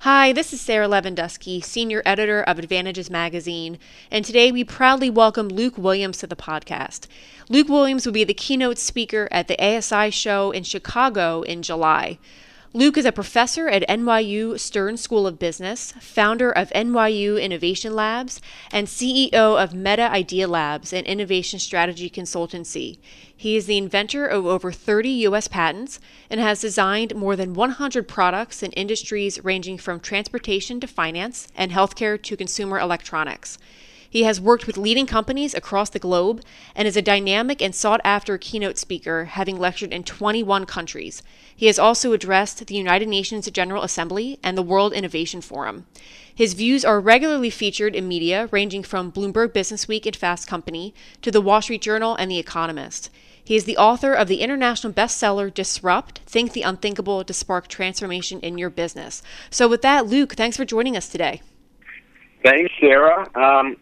Hi, 0.00 0.30
this 0.30 0.52
is 0.52 0.60
Sarah 0.60 0.88
Lewandowski, 0.88 1.64
Senior 1.64 2.02
Editor 2.04 2.42
of 2.42 2.58
Advantages 2.58 3.08
Magazine, 3.08 3.78
and 4.10 4.26
today 4.26 4.52
we 4.52 4.62
proudly 4.62 5.08
welcome 5.08 5.48
Luke 5.48 5.78
Williams 5.78 6.18
to 6.18 6.26
the 6.26 6.36
podcast. 6.36 7.06
Luke 7.48 7.70
Williams 7.70 8.04
will 8.04 8.12
be 8.12 8.22
the 8.22 8.34
keynote 8.34 8.76
speaker 8.78 9.26
at 9.30 9.48
the 9.48 9.58
ASI 9.58 10.10
show 10.10 10.50
in 10.50 10.64
Chicago 10.64 11.40
in 11.40 11.62
July. 11.62 12.18
Luke 12.72 12.98
is 12.98 13.04
a 13.04 13.12
professor 13.12 13.68
at 13.68 13.88
NYU 13.88 14.58
Stern 14.58 14.96
School 14.96 15.26
of 15.26 15.38
Business, 15.38 15.92
founder 16.00 16.50
of 16.50 16.68
NYU 16.70 17.40
Innovation 17.40 17.94
Labs, 17.94 18.40
and 18.72 18.88
CEO 18.88 19.32
of 19.32 19.72
Meta 19.72 20.10
Idea 20.10 20.48
Labs, 20.48 20.92
an 20.92 21.04
innovation 21.04 21.58
strategy 21.58 22.10
consultancy. 22.10 22.98
He 23.34 23.56
is 23.56 23.66
the 23.66 23.78
inventor 23.78 24.26
of 24.26 24.46
over 24.46 24.72
30 24.72 25.08
U.S. 25.10 25.46
patents 25.46 26.00
and 26.28 26.40
has 26.40 26.60
designed 26.60 27.14
more 27.14 27.36
than 27.36 27.54
100 27.54 28.08
products 28.08 28.62
in 28.62 28.72
industries 28.72 29.42
ranging 29.44 29.78
from 29.78 30.00
transportation 30.00 30.80
to 30.80 30.86
finance 30.86 31.48
and 31.54 31.70
healthcare 31.70 32.20
to 32.20 32.36
consumer 32.36 32.78
electronics. 32.78 33.58
He 34.16 34.22
has 34.22 34.40
worked 34.40 34.66
with 34.66 34.78
leading 34.78 35.04
companies 35.04 35.52
across 35.52 35.90
the 35.90 35.98
globe 35.98 36.40
and 36.74 36.88
is 36.88 36.96
a 36.96 37.02
dynamic 37.02 37.60
and 37.60 37.74
sought 37.74 38.00
after 38.02 38.38
keynote 38.38 38.78
speaker, 38.78 39.26
having 39.26 39.58
lectured 39.58 39.92
in 39.92 40.04
21 40.04 40.64
countries. 40.64 41.22
He 41.54 41.66
has 41.66 41.78
also 41.78 42.14
addressed 42.14 42.66
the 42.66 42.74
United 42.74 43.08
Nations 43.08 43.50
General 43.50 43.82
Assembly 43.82 44.38
and 44.42 44.56
the 44.56 44.62
World 44.62 44.94
Innovation 44.94 45.42
Forum. 45.42 45.84
His 46.34 46.54
views 46.54 46.82
are 46.82 46.98
regularly 46.98 47.50
featured 47.50 47.94
in 47.94 48.08
media 48.08 48.48
ranging 48.50 48.82
from 48.82 49.12
Bloomberg 49.12 49.48
Businessweek 49.48 50.06
and 50.06 50.16
Fast 50.16 50.48
Company 50.48 50.94
to 51.20 51.30
the 51.30 51.42
Wall 51.42 51.60
Street 51.60 51.82
Journal 51.82 52.16
and 52.16 52.30
The 52.30 52.38
Economist. 52.38 53.10
He 53.44 53.54
is 53.54 53.66
the 53.66 53.76
author 53.76 54.14
of 54.14 54.28
the 54.28 54.40
international 54.40 54.94
bestseller 54.94 55.52
Disrupt 55.52 56.20
Think 56.20 56.54
the 56.54 56.62
Unthinkable 56.62 57.22
to 57.22 57.34
Spark 57.34 57.68
Transformation 57.68 58.40
in 58.40 58.56
Your 58.56 58.70
Business. 58.70 59.22
So, 59.50 59.68
with 59.68 59.82
that, 59.82 60.06
Luke, 60.06 60.36
thanks 60.36 60.56
for 60.56 60.64
joining 60.64 60.96
us 60.96 61.06
today. 61.10 61.42
Thanks, 62.42 62.72
Sarah. 62.80 63.28
Um, 63.34 63.76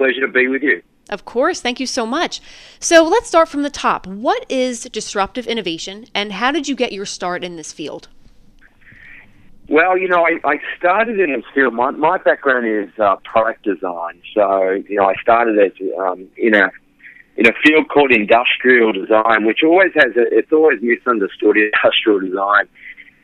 pleasure 0.00 0.22
to 0.22 0.32
be 0.32 0.48
with 0.48 0.62
you. 0.62 0.82
Of 1.10 1.26
course, 1.26 1.60
thank 1.60 1.78
you 1.78 1.86
so 1.86 2.06
much. 2.06 2.40
So 2.78 3.04
let's 3.04 3.28
start 3.28 3.48
from 3.50 3.62
the 3.62 3.70
top. 3.70 4.06
What 4.06 4.46
is 4.48 4.84
disruptive 4.84 5.46
innovation, 5.46 6.06
and 6.14 6.32
how 6.32 6.50
did 6.52 6.68
you 6.68 6.74
get 6.74 6.92
your 6.92 7.04
start 7.04 7.44
in 7.44 7.56
this 7.56 7.70
field? 7.70 8.08
Well, 9.68 9.98
you 9.98 10.08
know, 10.08 10.24
I, 10.24 10.40
I 10.44 10.56
started 10.78 11.20
in 11.20 11.32
this 11.32 11.44
field. 11.54 11.74
My, 11.74 11.90
my 11.90 12.16
background 12.16 12.66
is 12.66 12.88
uh, 12.98 13.16
product 13.24 13.62
design, 13.64 14.22
so 14.34 14.70
you 14.88 14.96
know, 14.96 15.04
I 15.04 15.14
started 15.20 15.58
as 15.58 15.72
um, 15.98 16.26
in 16.36 16.54
a 16.54 16.70
in 17.36 17.46
a 17.46 17.52
field 17.62 17.88
called 17.88 18.10
industrial 18.10 18.92
design, 18.92 19.44
which 19.44 19.60
always 19.62 19.92
has 19.94 20.16
a, 20.16 20.24
it's 20.38 20.52
always 20.52 20.78
misunderstood 20.80 21.56
industrial 21.56 22.20
design. 22.20 22.68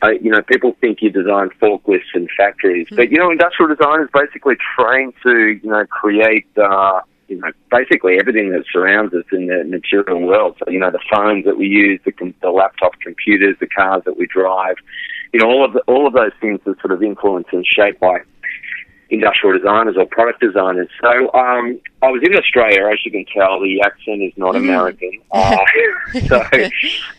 Uh, 0.03 0.11
you 0.11 0.31
know, 0.31 0.43
people 0.43 0.77
think 0.81 1.01
you 1.01 1.11
design 1.11 1.49
forklifts 1.61 2.13
and 2.15 2.29
factories, 2.37 2.87
mm-hmm. 2.87 2.97
but 2.97 3.11
you 3.11 3.19
know, 3.19 3.31
industrial 3.31 3.75
design 3.75 4.03
is 4.03 4.09
basically 4.13 4.55
trying 4.77 5.13
to 5.23 5.59
you 5.63 5.71
know 5.71 5.85
create. 5.87 6.47
Uh, 6.57 7.01
you 7.29 7.41
know, 7.41 7.51
basically 7.71 8.19
everything 8.21 8.51
that 8.53 8.65
surrounds 8.73 9.13
us 9.13 9.25
in 9.33 9.47
the 9.47 9.65
material 9.65 10.21
world. 10.21 10.57
So, 10.59 10.71
you 10.71 10.79
know, 10.79 10.91
the 10.91 11.01
phones 11.13 11.45
that 11.45 11.57
we 11.57 11.67
use, 11.67 12.01
the, 12.05 12.13
the 12.41 12.51
laptop 12.51 12.93
computers, 13.01 13.57
the 13.59 13.67
cars 13.67 14.03
that 14.05 14.17
we 14.17 14.27
drive, 14.27 14.77
you 15.33 15.41
know, 15.41 15.49
all 15.49 15.65
of 15.65 15.73
the, 15.73 15.81
all 15.89 16.07
of 16.07 16.13
those 16.13 16.33
things 16.41 16.61
are 16.67 16.77
sort 16.81 16.93
of 16.93 17.03
influenced 17.03 17.53
and 17.53 17.67
shaped 17.67 18.01
by 18.01 18.19
industrial 19.11 19.59
designers 19.59 19.97
or 19.99 20.07
product 20.07 20.41
designers. 20.41 20.89
So, 21.01 21.33
um, 21.35 21.81
I 22.03 22.11
was 22.11 22.23
in 22.25 22.37
Australia, 22.37 22.89
as 22.93 22.99
you 23.05 23.11
can 23.11 23.25
tell, 23.27 23.61
the 23.61 23.81
accent 23.85 24.23
is 24.23 24.33
not 24.37 24.55
mm. 24.55 24.59
American. 24.59 25.13
Uh, 25.33 25.57
so, 26.29 26.43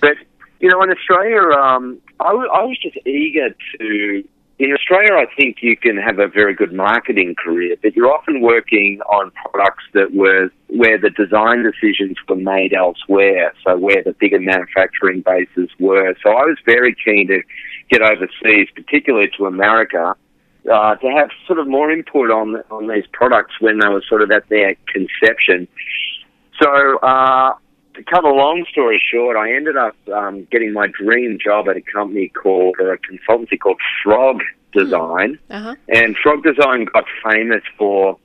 but, 0.02 0.16
you 0.60 0.70
know, 0.70 0.82
in 0.82 0.90
Australia, 0.90 1.42
um, 1.52 2.00
I, 2.20 2.30
w- 2.30 2.50
I 2.50 2.64
was 2.64 2.78
just 2.82 2.98
eager 3.06 3.50
to 3.80 4.24
in 4.60 4.74
Australia, 4.74 5.14
I 5.14 5.28
think 5.36 5.58
you 5.62 5.78
can 5.78 5.98
have 5.98 6.18
a 6.18 6.28
very 6.28 6.56
good 6.56 6.74
marketing 6.74 7.36
career, 7.36 7.76
but 7.82 7.96
you're 7.96 8.12
often 8.12 8.42
working 8.42 9.00
on 9.02 9.32
products 9.32 9.84
that 9.94 10.16
were 10.16 10.50
where 10.70 10.98
the 10.98 11.12
design 11.12 11.64
decisions 11.64 12.18
were 12.28 12.38
made 12.38 12.74
elsewhere, 12.74 13.54
so 13.64 13.78
where 13.78 14.02
the 14.04 14.14
bigger 14.20 14.40
manufacturing 14.40 15.22
bases 15.22 15.70
were. 15.80 16.16
So 16.24 16.32
I 16.32 16.46
was 16.46 16.58
very 16.66 16.96
keen 17.06 17.28
to 17.28 17.42
get 17.92 18.02
overseas, 18.02 18.68
particularly 18.74 19.30
to 19.38 19.46
America, 19.46 20.16
uh, 20.72 20.96
to 20.96 21.08
have 21.08 21.30
sort 21.46 21.60
of 21.60 21.68
more 21.68 21.92
input 21.92 22.32
on 22.32 22.56
on 22.72 22.88
these 22.88 23.06
products 23.14 23.54
when 23.62 23.78
they 23.78 23.90
were 23.90 24.04
sort 24.10 24.24
of 24.24 24.32
at 24.32 24.50
their 24.50 24.76
conception. 24.92 25.68
So 26.60 26.98
uh, 26.98 27.54
to 27.98 28.04
cut 28.04 28.24
a 28.24 28.30
long 28.30 28.66
story 28.70 29.02
short, 29.12 29.36
I 29.36 29.54
ended 29.54 29.76
up 29.76 29.96
um, 30.14 30.48
getting 30.52 30.72
my 30.72 30.88
dream 30.88 31.38
job 31.44 31.68
at 31.68 31.76
a 31.76 31.82
company 31.82 32.30
called, 32.30 32.76
or 32.80 32.94
a 32.94 33.00
consultancy 33.00 33.60
called 33.60 33.80
Frog 34.04 34.42
Design. 34.72 35.40
Hmm. 35.50 35.54
Uh-huh. 35.54 35.76
And 35.90 36.16
Frog 36.22 36.44
Design 36.44 36.86
got 36.86 37.06
famous 37.24 37.64
for 37.78 38.18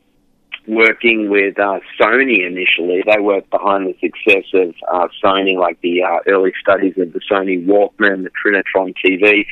working 0.68 1.28
with 1.30 1.58
uh, 1.58 1.80
Sony 1.98 2.46
initially. 2.46 3.02
They 3.04 3.20
worked 3.20 3.50
behind 3.50 3.86
the 3.86 3.96
success 3.98 4.44
of 4.54 4.74
uh, 4.92 5.08
Sony, 5.24 5.58
like 5.58 5.80
the 5.80 6.02
uh, 6.02 6.18
early 6.28 6.52
studies 6.60 6.94
of 6.98 7.12
the 7.12 7.20
Sony 7.30 7.64
Walkman, 7.66 8.24
the 8.24 8.30
Trinitron 8.30 8.94
TV. 9.04 9.46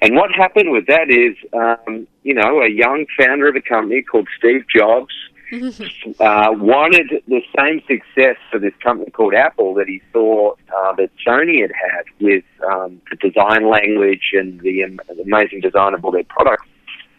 And 0.00 0.16
what 0.16 0.30
happened 0.32 0.72
with 0.72 0.86
that 0.86 1.10
is, 1.10 1.36
um, 1.52 2.08
you 2.22 2.34
know, 2.34 2.62
a 2.62 2.68
young 2.68 3.06
founder 3.18 3.48
of 3.48 3.56
a 3.56 3.60
company 3.60 4.02
called 4.02 4.28
Steve 4.38 4.64
Jobs 4.74 5.14
uh, 6.20 6.52
wanted 6.52 7.22
the 7.26 7.40
same 7.56 7.80
success 7.86 8.36
for 8.50 8.58
this 8.58 8.74
company 8.82 9.10
called 9.10 9.34
Apple 9.34 9.74
that 9.74 9.88
he 9.88 10.02
saw 10.12 10.52
uh, 10.52 10.92
that 10.96 11.10
Sony 11.26 11.62
had 11.62 11.72
had 11.72 12.04
with 12.20 12.44
um, 12.70 13.00
the 13.10 13.16
design 13.16 13.70
language 13.70 14.30
and 14.34 14.60
the, 14.60 14.84
um, 14.84 15.00
amazing 15.22 15.60
design 15.60 15.94
of 15.94 16.04
all 16.04 16.12
their 16.12 16.24
products. 16.24 16.66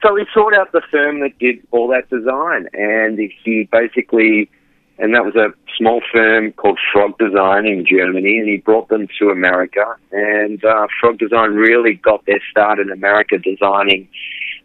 So 0.03 0.15
he 0.15 0.25
sought 0.33 0.53
out 0.53 0.71
the 0.71 0.81
firm 0.91 1.19
that 1.21 1.37
did 1.39 1.65
all 1.71 1.87
that 1.89 2.09
design, 2.09 2.67
and 2.73 3.19
he 3.43 3.67
basically, 3.71 4.49
and 4.97 5.13
that 5.13 5.25
was 5.25 5.35
a 5.35 5.53
small 5.77 6.01
firm 6.11 6.53
called 6.53 6.79
Frog 6.93 7.17
Design 7.17 7.65
in 7.65 7.85
Germany, 7.85 8.37
and 8.37 8.47
he 8.47 8.57
brought 8.57 8.87
them 8.89 9.07
to 9.19 9.29
America. 9.29 9.95
And 10.11 10.63
uh, 10.63 10.87
Frog 11.01 11.17
Design 11.17 11.55
really 11.55 11.95
got 11.95 12.25
their 12.27 12.39
start 12.49 12.79
in 12.79 12.91
America 12.91 13.37
designing 13.39 14.07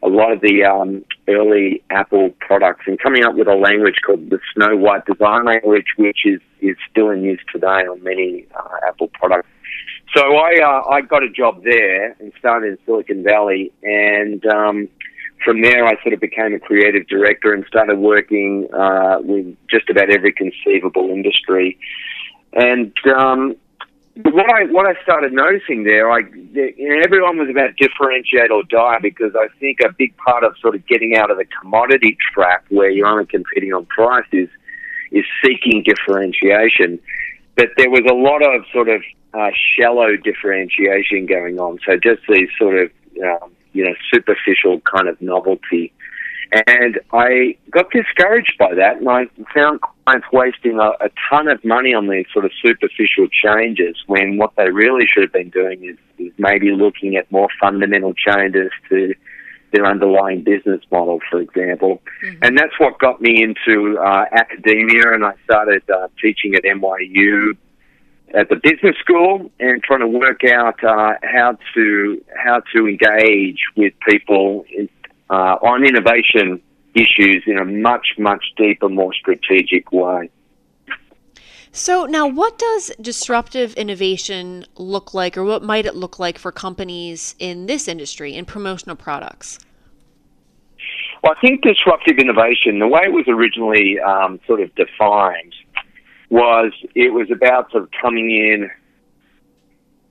a 0.04 0.08
lot 0.08 0.32
of 0.32 0.40
the 0.40 0.64
um, 0.64 1.04
early 1.28 1.82
Apple 1.90 2.30
products 2.38 2.82
and 2.86 3.00
coming 3.00 3.24
up 3.24 3.34
with 3.34 3.48
a 3.48 3.54
language 3.54 3.96
called 4.04 4.28
the 4.28 4.38
Snow 4.54 4.76
White 4.76 5.06
Design 5.06 5.46
Language, 5.46 5.86
which 5.96 6.20
is, 6.26 6.40
is 6.60 6.76
still 6.90 7.10
in 7.10 7.22
use 7.22 7.40
today 7.50 7.86
on 7.90 8.02
many 8.02 8.46
uh, 8.54 8.88
Apple 8.88 9.08
products. 9.14 9.48
So 10.14 10.36
I 10.36 10.54
uh, 10.62 10.88
I 10.90 11.00
got 11.00 11.24
a 11.24 11.30
job 11.30 11.64
there 11.64 12.12
and 12.20 12.32
started 12.38 12.68
in 12.68 12.78
Silicon 12.86 13.24
Valley, 13.24 13.72
and 13.82 14.44
um, 14.46 14.88
from 15.44 15.60
there 15.60 15.86
I 15.86 16.00
sort 16.02 16.14
of 16.14 16.20
became 16.20 16.54
a 16.54 16.60
creative 16.60 17.08
director 17.08 17.52
and 17.52 17.64
started 17.66 17.98
working 17.98 18.68
uh, 18.72 19.16
with 19.20 19.56
just 19.68 19.90
about 19.90 20.10
every 20.10 20.32
conceivable 20.32 21.08
industry. 21.10 21.78
And 22.52 22.92
um, 23.18 23.56
what 24.22 24.52
I 24.52 24.64
what 24.70 24.86
I 24.86 25.00
started 25.02 25.32
noticing 25.32 25.82
there, 25.82 26.10
I 26.10 26.20
you 26.20 26.88
know, 26.88 27.00
everyone 27.04 27.36
was 27.38 27.48
about 27.50 27.76
differentiate 27.76 28.50
or 28.50 28.62
die 28.62 28.98
because 29.02 29.32
I 29.34 29.48
think 29.58 29.78
a 29.84 29.92
big 29.92 30.16
part 30.16 30.44
of 30.44 30.56
sort 30.60 30.76
of 30.76 30.86
getting 30.86 31.16
out 31.16 31.30
of 31.30 31.36
the 31.36 31.46
commodity 31.60 32.16
trap 32.32 32.64
where 32.68 32.90
you're 32.90 33.08
only 33.08 33.26
competing 33.26 33.72
on 33.72 33.86
price 33.86 34.26
is 34.32 34.48
is 35.10 35.24
seeking 35.44 35.82
differentiation. 35.82 37.00
But 37.56 37.70
there 37.76 37.90
was 37.90 38.02
a 38.08 38.14
lot 38.14 38.42
of 38.42 38.64
sort 38.72 38.88
of 38.88 39.02
uh, 39.32 39.50
shallow 39.76 40.16
differentiation 40.16 41.26
going 41.26 41.58
on. 41.58 41.78
So 41.84 41.96
just 41.96 42.22
these 42.28 42.48
sort 42.56 42.78
of 42.78 42.90
um, 43.20 43.50
you 43.72 43.84
know 43.84 43.94
superficial 44.12 44.80
kind 44.80 45.08
of 45.08 45.20
novelty. 45.20 45.92
And 46.68 47.00
I 47.12 47.56
got 47.70 47.90
discouraged 47.90 48.54
by 48.58 48.74
that, 48.74 48.98
and 48.98 49.08
I 49.08 49.24
found 49.52 49.80
clients 49.80 50.26
wasting 50.32 50.78
a, 50.78 50.90
a 51.04 51.10
ton 51.28 51.48
of 51.48 51.64
money 51.64 51.92
on 51.92 52.08
these 52.08 52.26
sort 52.32 52.44
of 52.44 52.52
superficial 52.64 53.26
changes 53.28 53.96
when 54.06 54.36
what 54.36 54.52
they 54.56 54.70
really 54.70 55.04
should 55.12 55.24
have 55.24 55.32
been 55.32 55.50
doing 55.50 55.84
is, 55.84 55.96
is 56.18 56.32
maybe 56.38 56.70
looking 56.70 57.16
at 57.16 57.30
more 57.32 57.48
fundamental 57.60 58.14
changes 58.14 58.70
to 58.88 59.14
their 59.72 59.84
underlying 59.84 60.44
business 60.44 60.80
model, 60.92 61.18
for 61.28 61.40
example. 61.40 62.00
Mm-hmm. 62.24 62.44
And 62.44 62.56
that's 62.56 62.78
what 62.78 63.00
got 63.00 63.20
me 63.20 63.42
into 63.42 63.98
uh, 63.98 64.26
academia, 64.30 65.12
and 65.12 65.24
I 65.24 65.32
started 65.44 65.82
uh, 65.90 66.06
teaching 66.22 66.54
at 66.54 66.62
NYU 66.62 67.56
at 68.32 68.48
the 68.48 68.56
business 68.56 68.96
school 69.00 69.50
and 69.58 69.82
trying 69.82 70.00
to 70.00 70.08
work 70.08 70.42
out 70.44 70.82
uh, 70.84 71.14
how 71.22 71.56
to 71.74 72.24
how 72.36 72.60
to 72.74 72.86
engage 72.86 73.58
with 73.76 73.92
people 74.08 74.64
in, 74.70 74.88
uh, 75.34 75.58
on 75.62 75.84
innovation 75.84 76.62
issues 76.94 77.42
in 77.46 77.58
a 77.58 77.64
much, 77.64 78.06
much 78.18 78.44
deeper, 78.56 78.88
more 78.88 79.12
strategic 79.12 79.90
way. 79.90 80.30
So, 81.72 82.06
now 82.06 82.28
what 82.28 82.56
does 82.56 82.92
disruptive 83.00 83.74
innovation 83.74 84.64
look 84.76 85.12
like, 85.12 85.36
or 85.36 85.42
what 85.42 85.64
might 85.64 85.86
it 85.86 85.96
look 85.96 86.20
like 86.20 86.38
for 86.38 86.52
companies 86.52 87.34
in 87.40 87.66
this 87.66 87.88
industry, 87.88 88.34
in 88.34 88.44
promotional 88.44 88.94
products? 88.94 89.58
Well, 91.24 91.34
I 91.36 91.40
think 91.40 91.62
disruptive 91.62 92.18
innovation, 92.18 92.78
the 92.78 92.86
way 92.86 93.00
it 93.06 93.12
was 93.12 93.24
originally 93.26 93.98
um, 93.98 94.38
sort 94.46 94.60
of 94.60 94.72
defined, 94.76 95.52
was 96.30 96.72
it 96.94 97.12
was 97.12 97.28
about 97.32 97.72
sort 97.72 97.82
of 97.82 97.88
coming 98.00 98.30
in 98.30 98.70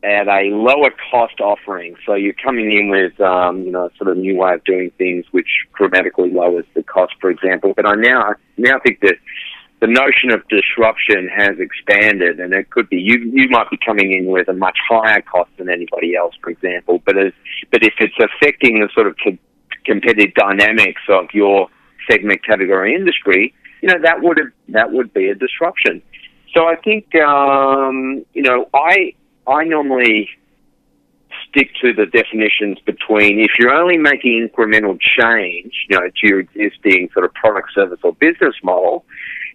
at 0.03 0.27
a 0.27 0.50
lower 0.51 0.91
cost 1.11 1.39
offering. 1.39 1.95
So 2.05 2.13
you're 2.13 2.33
coming 2.33 2.71
in 2.71 2.89
with, 2.89 3.19
um, 3.21 3.63
you 3.63 3.71
know, 3.71 3.89
sort 3.97 4.11
of 4.11 4.17
new 4.17 4.35
way 4.38 4.53
of 4.53 4.63
doing 4.65 4.91
things, 4.97 5.25
which 5.31 5.47
dramatically 5.77 6.29
lowers 6.31 6.65
the 6.75 6.83
cost, 6.83 7.13
for 7.21 7.29
example. 7.29 7.73
But 7.75 7.88
I 7.88 7.95
now 7.95 8.35
now 8.57 8.79
think 8.85 9.00
that 9.01 9.15
the 9.79 9.88
notion 9.88 10.31
of 10.31 10.47
disruption 10.47 11.29
has 11.35 11.59
expanded, 11.59 12.39
and 12.39 12.53
it 12.53 12.69
could 12.69 12.89
be 12.89 12.97
you 12.97 13.17
you 13.33 13.50
might 13.50 13.69
be 13.69 13.77
coming 13.85 14.11
in 14.11 14.25
with 14.25 14.47
a 14.50 14.53
much 14.53 14.77
higher 14.89 15.21
cost 15.21 15.51
than 15.57 15.69
anybody 15.69 16.15
else, 16.15 16.35
for 16.41 16.49
example. 16.49 17.01
But 17.06 17.17
as 17.17 17.33
but 17.71 17.83
if 17.83 17.94
it's 17.99 18.15
affecting 18.19 18.81
the 18.81 18.89
sort 18.94 19.07
of 19.07 19.15
co- 19.23 19.38
competitive 19.85 20.33
dynamics 20.35 21.01
of 21.09 21.27
your 21.33 21.67
segment, 22.09 22.45
category, 22.45 22.94
industry, 22.94 23.53
you 23.81 23.89
know 23.89 23.99
that 24.01 24.21
would 24.21 24.39
that 24.69 24.91
would 24.91 25.13
be 25.13 25.29
a 25.29 25.35
disruption. 25.35 26.01
So 26.53 26.65
I 26.65 26.75
think 26.75 27.15
um, 27.15 28.25
you 28.33 28.41
know 28.41 28.69
I 28.73 29.13
I 29.48 29.63
normally 29.63 30.30
stick 31.50 31.69
to 31.81 31.94
the 31.94 32.06
definitions 32.06 32.80
between 32.86 33.40
if 33.40 33.51
you're 33.60 33.74
only 33.74 33.98
making 33.98 34.48
incremental 34.48 35.00
change, 35.00 35.74
you 35.90 36.00
know, 36.00 36.07
to 36.07 36.28
your 36.28 36.40
existing 36.40 37.10
sort 37.13 37.25
of 37.25 37.34
product, 37.34 37.69
service, 37.74 38.00
or 38.04 38.13
business 38.13 38.56
model, 38.63 39.06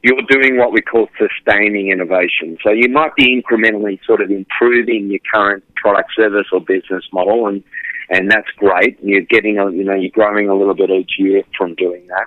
you're 0.02 0.20
doing 0.28 0.56
what 0.56 0.72
we 0.72 0.80
call 0.80 1.08
sustaining 1.18 1.90
innovation. 1.90 2.56
So 2.62 2.70
you 2.70 2.88
might 2.88 3.14
be 3.16 3.42
incrementally 3.42 3.98
sort 4.06 4.20
of 4.20 4.30
improving 4.30 5.10
your 5.10 5.20
current 5.32 5.64
product, 5.74 6.10
service, 6.14 6.46
or 6.52 6.60
business 6.60 7.04
model, 7.12 7.46
and 7.46 7.62
and 8.10 8.30
that's 8.30 8.48
great. 8.56 8.98
You're 9.02 9.20
getting, 9.20 9.58
a, 9.58 9.70
you 9.70 9.84
know, 9.84 9.94
you're 9.94 10.10
growing 10.10 10.48
a 10.48 10.54
little 10.54 10.74
bit 10.74 10.88
each 10.88 11.16
year 11.18 11.42
from 11.58 11.74
doing 11.74 12.06
that. 12.06 12.26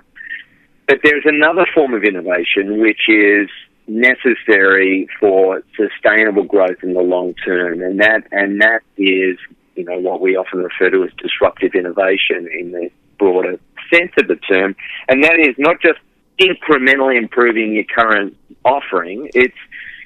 But 0.86 1.00
there's 1.02 1.24
another 1.24 1.66
form 1.74 1.92
of 1.92 2.04
innovation 2.04 2.80
which 2.80 3.08
is 3.08 3.48
necessary 3.86 5.08
for 5.18 5.62
sustainable 5.76 6.44
growth 6.44 6.82
in 6.82 6.94
the 6.94 7.00
long 7.00 7.34
term, 7.34 7.82
and 7.82 8.00
that 8.00 8.22
and 8.30 8.60
that 8.60 8.80
is 8.96 9.38
you 9.74 9.84
know 9.84 9.98
what 9.98 10.20
we 10.20 10.36
often 10.36 10.60
refer 10.60 10.90
to 10.90 11.04
as 11.04 11.10
disruptive 11.18 11.74
innovation 11.74 12.48
in 12.58 12.72
the 12.72 12.90
broader 13.18 13.58
sense 13.92 14.12
of 14.18 14.28
the 14.28 14.36
term, 14.36 14.74
and 15.08 15.24
that 15.24 15.38
is 15.38 15.54
not 15.58 15.80
just 15.80 15.98
incrementally 16.38 17.18
improving 17.18 17.74
your 17.74 17.84
current 17.84 18.36
offering; 18.64 19.30
it's 19.34 19.56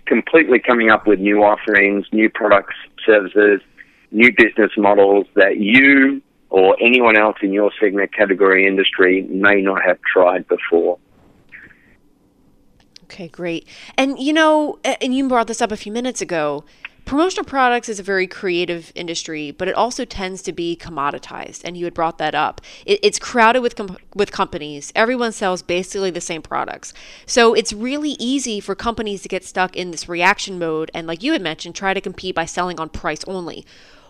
completely 0.07 0.59
coming 0.59 0.91
up 0.91 1.07
with 1.07 1.19
new 1.19 1.43
offerings, 1.43 2.07
new 2.13 2.31
products, 2.31 2.75
services, 3.05 3.61
new 4.11 4.33
business 4.37 4.73
models 4.77 5.27
that 5.35 5.59
you 5.59 6.23
or 6.49 6.77
anyone 6.81 7.19
else 7.19 7.37
in 7.43 7.53
your 7.53 7.73
segment, 7.81 8.15
category, 8.15 8.67
industry 8.67 9.23
may 9.25 9.61
not 9.61 9.83
have 9.85 9.99
tried 10.03 10.47
before. 10.49 10.99
Okay, 13.07 13.29
great. 13.29 13.69
And 13.97 14.19
you 14.19 14.33
know, 14.33 14.79
and 14.85 15.15
you 15.15 15.29
brought 15.29 15.47
this 15.47 15.63
up 15.63 15.71
a 15.71 15.77
few 15.77 15.93
minutes 15.93 16.21
ago. 16.21 16.65
Promotional 17.05 17.45
products 17.45 17.89
is 17.89 18.01
a 18.01 18.03
very 18.03 18.27
creative 18.27 18.91
industry, 18.97 19.53
but 19.53 19.69
it 19.69 19.77
also 19.77 20.05
tends 20.05 20.43
to 20.43 20.53
be 20.53 20.77
commoditized. 20.77 21.63
And 21.65 21.77
you 21.77 21.85
had 21.85 21.95
brought 21.95 22.19
that 22.19 22.35
up. 22.35 22.61
It, 22.85 22.99
it's 23.01 23.21
crowded 23.21 23.61
with 23.61 23.77
com- 23.77 23.97
with 24.17 24.33
companies. 24.33 24.93
Everyone 24.97 25.31
sells 25.31 25.63
basically 25.63 26.11
the 26.11 26.21
same 26.21 26.43
products, 26.43 26.93
so 27.25 27.55
it's 27.55 27.73
really 27.73 28.17
easy 28.19 28.59
for 28.59 28.75
companies 28.75 29.23
to 29.23 29.29
get 29.29 29.45
stuck 29.45 29.77
in 29.77 29.93
this 29.93 30.09
reaction 30.09 30.59
mode 30.59 30.91
and, 30.93 31.07
like 31.07 31.23
you 31.23 31.33
had 31.33 31.43
mentioned, 31.43 31.77
try 31.77 31.95
to 31.95 32.01
compete 32.01 32.35
by 32.35 32.45
selling 32.45 32.81
on 32.81 32.89
price 32.89 33.23
only. 33.29 33.65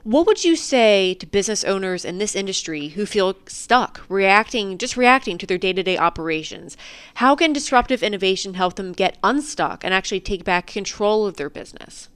What 0.06 0.24
would 0.28 0.44
you 0.44 0.54
say 0.54 1.14
to 1.14 1.26
business 1.26 1.64
owners 1.64 2.04
in 2.04 2.18
this 2.18 2.36
industry 2.36 2.90
who 2.90 3.06
feel 3.06 3.34
stuck, 3.48 4.02
reacting, 4.08 4.78
just 4.78 4.96
reacting 4.96 5.36
to 5.38 5.46
their 5.46 5.58
day 5.58 5.72
to 5.72 5.82
day 5.82 5.98
operations? 5.98 6.76
How 7.14 7.34
can 7.34 7.52
disruptive 7.52 8.04
innovation 8.04 8.54
help 8.54 8.76
them 8.76 8.92
get 8.92 9.18
unstuck 9.24 9.82
and 9.82 9.92
actually 9.92 10.20
take 10.20 10.44
back 10.44 10.68
control 10.68 11.26
of 11.26 11.38
their 11.38 11.50
business? 11.50 12.08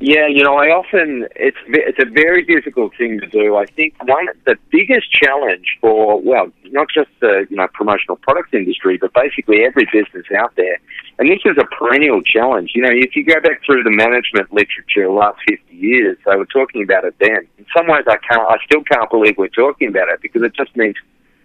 Yeah, 0.00 0.26
you 0.28 0.44
know, 0.44 0.58
I 0.58 0.66
often 0.66 1.26
it's 1.36 1.56
it's 1.68 1.98
a 1.98 2.04
very 2.04 2.44
difficult 2.44 2.92
thing 2.98 3.20
to 3.20 3.26
do. 3.26 3.56
I 3.56 3.64
think 3.64 3.94
one 4.04 4.26
the 4.44 4.56
biggest 4.70 5.10
challenge 5.10 5.78
for 5.80 6.20
well, 6.20 6.52
not 6.66 6.88
just 6.94 7.08
the 7.20 7.46
you 7.48 7.56
know 7.56 7.68
promotional 7.72 8.16
products 8.16 8.50
industry, 8.52 8.98
but 8.98 9.14
basically 9.14 9.64
every 9.64 9.86
business 9.90 10.26
out 10.38 10.54
there, 10.56 10.78
and 11.18 11.30
this 11.30 11.40
is 11.44 11.56
a 11.58 11.64
perennial 11.64 12.22
challenge. 12.22 12.72
You 12.74 12.82
know, 12.82 12.90
if 12.92 13.16
you 13.16 13.24
go 13.24 13.40
back 13.40 13.64
through 13.64 13.82
the 13.82 13.90
management 13.90 14.52
literature 14.52 15.06
the 15.06 15.10
last 15.10 15.38
fifty 15.48 15.74
years, 15.74 16.18
they 16.26 16.36
were 16.36 16.46
talking 16.46 16.82
about 16.82 17.04
it 17.04 17.14
then. 17.20 17.46
In 17.58 17.66
some 17.76 17.86
ways, 17.86 18.04
I 18.06 18.16
can't, 18.28 18.42
I 18.42 18.56
still 18.64 18.82
can't 18.84 19.10
believe 19.10 19.36
we're 19.38 19.48
talking 19.48 19.88
about 19.88 20.08
it 20.08 20.20
because 20.20 20.42
it 20.42 20.54
just 20.54 20.76
means 20.76 20.96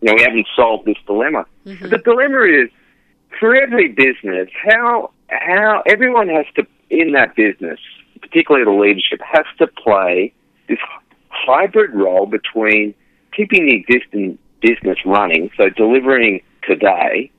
you 0.02 0.10
know 0.10 0.16
we 0.16 0.24
haven't 0.24 0.48
solved 0.56 0.86
this 0.86 0.98
dilemma. 1.06 1.46
Mm-hmm. 1.66 1.90
the 1.90 1.98
dilemma 1.98 2.44
is 2.44 2.70
for 3.40 3.56
every 3.56 3.88
business, 3.88 4.50
how 4.66 5.12
how 5.30 5.84
everyone 5.86 6.28
has 6.30 6.46
to 6.56 6.68
in 6.90 7.14
that 7.14 7.36
business 7.36 7.80
particularly 8.22 8.66
the 8.66 8.72
leadership, 8.72 9.20
has 9.22 9.46
to 9.58 9.68
play 9.68 10.34
this 10.70 10.78
hybrid 11.30 11.94
role 11.94 12.26
between 12.26 12.94
keeping 13.36 13.66
the 13.66 13.76
existing 13.76 14.38
business 14.62 14.98
running, 15.06 15.50
so 15.58 15.70
delivering 15.70 16.42
today 16.64 17.32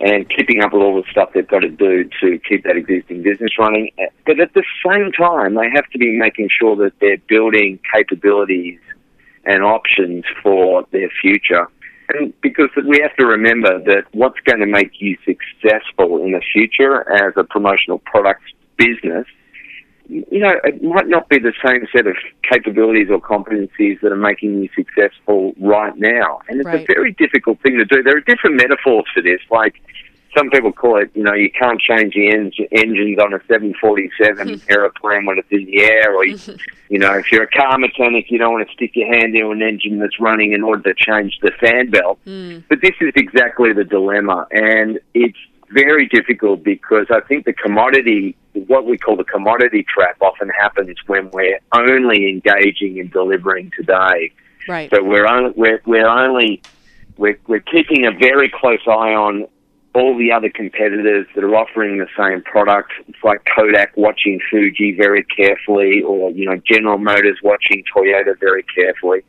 and 0.00 0.28
keeping 0.30 0.62
up 0.62 0.72
with 0.72 0.82
all 0.82 0.96
the 0.96 1.08
stuff 1.10 1.30
they've 1.34 1.46
got 1.46 1.60
to 1.60 1.68
do 1.68 2.08
to 2.20 2.38
keep 2.48 2.64
that 2.64 2.76
existing 2.76 3.22
business 3.22 3.50
running. 3.58 3.90
But 4.26 4.40
at 4.40 4.54
the 4.54 4.64
same 4.86 5.12
time, 5.12 5.54
they 5.54 5.68
have 5.74 5.88
to 5.90 5.98
be 5.98 6.18
making 6.18 6.48
sure 6.58 6.74
that 6.76 6.92
they're 7.00 7.18
building 7.28 7.78
capabilities 7.94 8.80
and 9.44 9.62
options 9.62 10.24
for 10.42 10.86
their 10.90 11.10
future. 11.20 11.66
And 12.08 12.32
because 12.40 12.70
we 12.76 12.98
have 13.02 13.14
to 13.16 13.26
remember 13.26 13.78
that 13.84 14.04
what's 14.12 14.40
going 14.40 14.60
to 14.60 14.66
make 14.66 15.00
you 15.00 15.16
successful 15.24 16.22
in 16.24 16.32
the 16.32 16.42
future 16.52 17.10
as 17.12 17.34
a 17.36 17.44
promotional 17.44 17.98
products 17.98 18.50
business 18.76 19.26
you 20.10 20.40
know, 20.40 20.54
it 20.64 20.82
might 20.82 21.06
not 21.06 21.28
be 21.28 21.38
the 21.38 21.52
same 21.64 21.86
set 21.94 22.06
of 22.06 22.16
capabilities 22.42 23.08
or 23.10 23.20
competencies 23.20 24.00
that 24.00 24.10
are 24.10 24.16
making 24.16 24.62
you 24.62 24.68
successful 24.74 25.54
right 25.60 25.96
now. 25.96 26.40
And 26.48 26.58
it's 26.58 26.66
right. 26.66 26.82
a 26.82 26.92
very 26.92 27.12
difficult 27.12 27.60
thing 27.62 27.78
to 27.78 27.84
do. 27.84 28.02
There 28.02 28.16
are 28.16 28.20
different 28.20 28.56
metaphors 28.56 29.04
for 29.14 29.22
this. 29.22 29.40
Like 29.50 29.80
some 30.36 30.50
people 30.50 30.72
call 30.72 31.00
it, 31.00 31.10
you 31.14 31.22
know, 31.22 31.32
you 31.32 31.50
can't 31.50 31.80
change 31.80 32.14
the 32.14 32.28
en- 32.28 32.52
engines 32.72 33.18
on 33.18 33.34
a 33.34 33.40
747 33.46 34.62
aeroplane 34.68 35.26
when 35.26 35.38
it's 35.38 35.48
in 35.50 35.64
the 35.66 35.82
air. 35.82 36.14
Or, 36.14 36.26
you, 36.26 36.38
you 36.88 36.98
know, 36.98 37.14
if 37.18 37.30
you're 37.30 37.44
a 37.44 37.50
car 37.50 37.78
mechanic, 37.78 38.30
you 38.30 38.38
don't 38.38 38.52
want 38.52 38.66
to 38.66 38.74
stick 38.74 38.92
your 38.94 39.12
hand 39.12 39.34
into 39.36 39.50
an 39.50 39.62
engine 39.62 39.98
that's 39.98 40.18
running 40.18 40.52
in 40.52 40.62
order 40.62 40.92
to 40.92 40.94
change 40.98 41.38
the 41.42 41.52
fan 41.60 41.90
belt. 41.90 42.18
Mm. 42.26 42.64
But 42.68 42.80
this 42.82 42.94
is 43.00 43.12
exactly 43.14 43.72
the 43.72 43.84
dilemma. 43.84 44.46
And 44.50 44.98
it's 45.14 45.38
very 45.70 46.06
difficult 46.06 46.62
because 46.62 47.06
I 47.10 47.20
think 47.20 47.44
the 47.44 47.52
commodity, 47.52 48.36
what 48.52 48.86
we 48.86 48.98
call 48.98 49.16
the 49.16 49.24
commodity 49.24 49.84
trap, 49.92 50.16
often 50.20 50.48
happens 50.48 50.96
when 51.06 51.30
we're 51.30 51.58
only 51.72 52.28
engaging 52.28 52.98
in 52.98 53.08
delivering 53.08 53.70
today. 53.76 54.32
Right. 54.68 54.90
So 54.94 55.02
we're 55.02 55.26
only, 55.26 55.52
we're, 55.56 55.80
we're 55.86 56.08
only 56.08 56.62
we're, 57.16 57.38
we're 57.46 57.60
keeping 57.60 58.06
a 58.06 58.12
very 58.12 58.50
close 58.50 58.80
eye 58.86 59.14
on 59.14 59.46
all 59.94 60.16
the 60.16 60.30
other 60.32 60.48
competitors 60.48 61.26
that 61.34 61.42
are 61.42 61.54
offering 61.56 61.98
the 61.98 62.06
same 62.16 62.42
product. 62.42 62.92
It's 63.08 63.18
like 63.24 63.42
Kodak 63.56 63.96
watching 63.96 64.40
Fuji 64.50 64.94
very 64.96 65.24
carefully, 65.24 66.02
or 66.02 66.30
you 66.30 66.46
know 66.46 66.60
General 66.64 66.98
Motors 66.98 67.38
watching 67.42 67.82
Toyota 67.94 68.38
very 68.38 68.64
carefully 68.74 69.22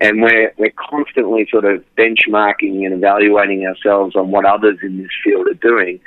and 0.00 0.22
we're 0.22 0.52
we're 0.56 0.72
constantly 0.90 1.46
sort 1.50 1.64
of 1.64 1.84
benchmarking 1.96 2.84
and 2.84 2.94
evaluating 2.94 3.66
ourselves 3.66 4.16
on 4.16 4.30
what 4.30 4.44
others 4.44 4.78
in 4.82 4.98
this 4.98 5.10
field 5.22 5.46
are 5.46 5.54
doing, 5.54 6.00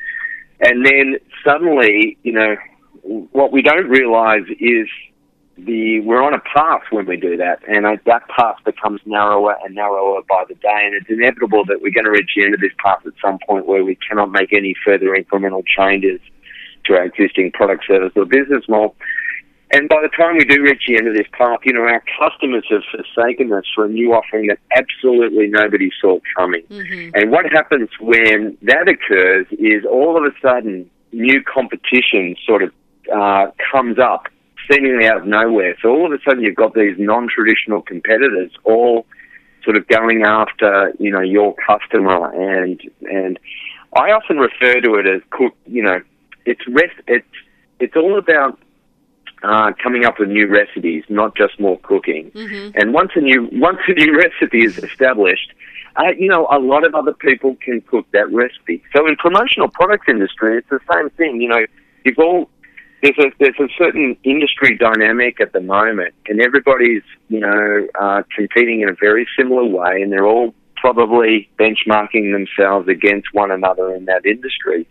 and 0.61 0.85
then 0.85 1.17
suddenly, 1.45 2.17
you 2.23 2.31
know, 2.33 2.55
what 3.03 3.51
we 3.51 3.61
don't 3.61 3.89
realize 3.89 4.43
is 4.59 4.87
the 5.57 5.99
we're 5.99 6.23
on 6.23 6.33
a 6.33 6.39
path 6.39 6.81
when 6.89 7.05
we 7.05 7.17
do 7.17 7.37
that, 7.37 7.59
and 7.67 7.85
that 7.85 8.27
path 8.29 8.55
becomes 8.65 8.99
narrower 9.05 9.55
and 9.63 9.75
narrower 9.75 10.21
by 10.27 10.43
the 10.47 10.55
day, 10.55 10.81
and 10.85 10.95
it's 10.95 11.09
inevitable 11.09 11.63
that 11.65 11.81
we're 11.81 11.93
going 11.93 12.05
to 12.05 12.11
reach 12.11 12.31
the 12.35 12.43
end 12.43 12.53
of 12.53 12.59
this 12.59 12.73
path 12.83 13.05
at 13.05 13.13
some 13.23 13.37
point 13.47 13.67
where 13.67 13.83
we 13.83 13.95
cannot 14.07 14.31
make 14.31 14.51
any 14.51 14.73
further 14.83 15.15
incremental 15.15 15.63
changes 15.65 16.19
to 16.85 16.93
our 16.93 17.05
existing 17.05 17.51
product, 17.51 17.85
service, 17.87 18.11
or 18.15 18.25
business 18.25 18.63
model. 18.67 18.95
And 19.73 19.89
by 19.89 20.03
the 20.03 20.09
time 20.15 20.37
we 20.37 20.45
do 20.45 20.61
reach 20.61 20.83
the 20.87 20.97
end 20.97 21.07
of 21.07 21.15
this 21.15 21.25
path, 21.31 21.61
you 21.63 21.73
know, 21.73 21.81
our 21.81 22.03
customers 22.19 22.63
have 22.69 22.83
forsaken 22.91 23.51
us 23.51 23.65
for 23.73 23.85
a 23.85 23.89
new 23.89 24.13
offering 24.13 24.45
that 24.47 24.59
absolutely 24.77 25.47
nobody 25.47 25.89
saw 25.99 26.19
coming. 26.37 26.61
Mm-hmm. 26.69 27.15
And 27.15 27.31
what 27.31 27.45
happens 27.51 27.89
when 27.99 28.55
that 28.61 28.87
occurs 28.87 29.47
is 29.51 29.83
all 29.83 30.15
of 30.15 30.23
a 30.25 30.35
sudden 30.41 30.87
new 31.11 31.41
competition 31.43 32.35
sort 32.45 32.61
of 32.61 32.71
uh, 33.11 33.47
comes 33.71 33.97
up 33.97 34.27
seemingly 34.71 35.07
out 35.07 35.17
of 35.17 35.25
nowhere. 35.25 35.75
So 35.81 35.89
all 35.89 36.05
of 36.05 36.11
a 36.11 36.23
sudden 36.23 36.43
you've 36.43 36.55
got 36.55 36.75
these 36.75 36.95
non-traditional 36.99 37.81
competitors 37.81 38.51
all 38.63 39.07
sort 39.63 39.75
of 39.75 39.87
going 39.87 40.21
after, 40.23 40.93
you 40.99 41.09
know, 41.09 41.21
your 41.21 41.55
customer 41.55 42.31
and, 42.31 42.79
and 43.09 43.39
I 43.95 44.11
often 44.11 44.37
refer 44.37 44.81
to 44.81 44.95
it 44.95 45.07
as 45.07 45.21
cook, 45.31 45.55
you 45.65 45.81
know, 45.81 45.99
it's 46.45 46.61
rest, 46.67 46.93
it's, 47.07 47.25
it's 47.79 47.95
all 47.95 48.19
about 48.19 48.59
uh, 49.43 49.71
coming 49.81 50.05
up 50.05 50.19
with 50.19 50.29
new 50.29 50.47
recipes, 50.47 51.03
not 51.09 51.35
just 51.35 51.59
more 51.59 51.79
cooking. 51.79 52.31
Mm-hmm. 52.31 52.77
And 52.79 52.93
once 52.93 53.11
a 53.15 53.21
new 53.21 53.49
once 53.51 53.79
a 53.87 53.93
new 53.93 54.17
recipe 54.17 54.63
is 54.65 54.77
established, 54.77 55.51
uh, 55.97 56.11
you 56.17 56.29
know, 56.29 56.47
a 56.51 56.59
lot 56.59 56.85
of 56.85 56.95
other 56.95 57.13
people 57.13 57.55
can 57.61 57.81
cook 57.81 58.05
that 58.11 58.31
recipe. 58.31 58.83
So 58.95 59.07
in 59.07 59.15
promotional 59.15 59.69
products 59.69 60.07
industry, 60.07 60.57
it's 60.57 60.69
the 60.69 60.79
same 60.91 61.09
thing. 61.11 61.41
You 61.41 61.49
know, 61.49 61.65
you've 62.03 62.19
all 62.19 62.49
there's 63.03 63.17
a 63.19 63.31
there's 63.39 63.59
a 63.59 63.67
certain 63.77 64.15
industry 64.23 64.77
dynamic 64.77 65.41
at 65.41 65.51
the 65.51 65.61
moment, 65.61 66.13
and 66.27 66.41
everybody's 66.41 67.03
you 67.27 67.39
know 67.39 67.87
uh, 67.99 68.23
competing 68.35 68.81
in 68.81 68.89
a 68.89 68.95
very 68.99 69.27
similar 69.37 69.65
way, 69.65 70.01
and 70.01 70.11
they're 70.11 70.25
all 70.25 70.55
probably 70.77 71.49
benchmarking 71.59 72.31
themselves 72.33 72.87
against 72.87 73.33
one 73.33 73.51
another 73.51 73.93
in 73.93 74.05
that 74.05 74.25
industry. 74.25 74.87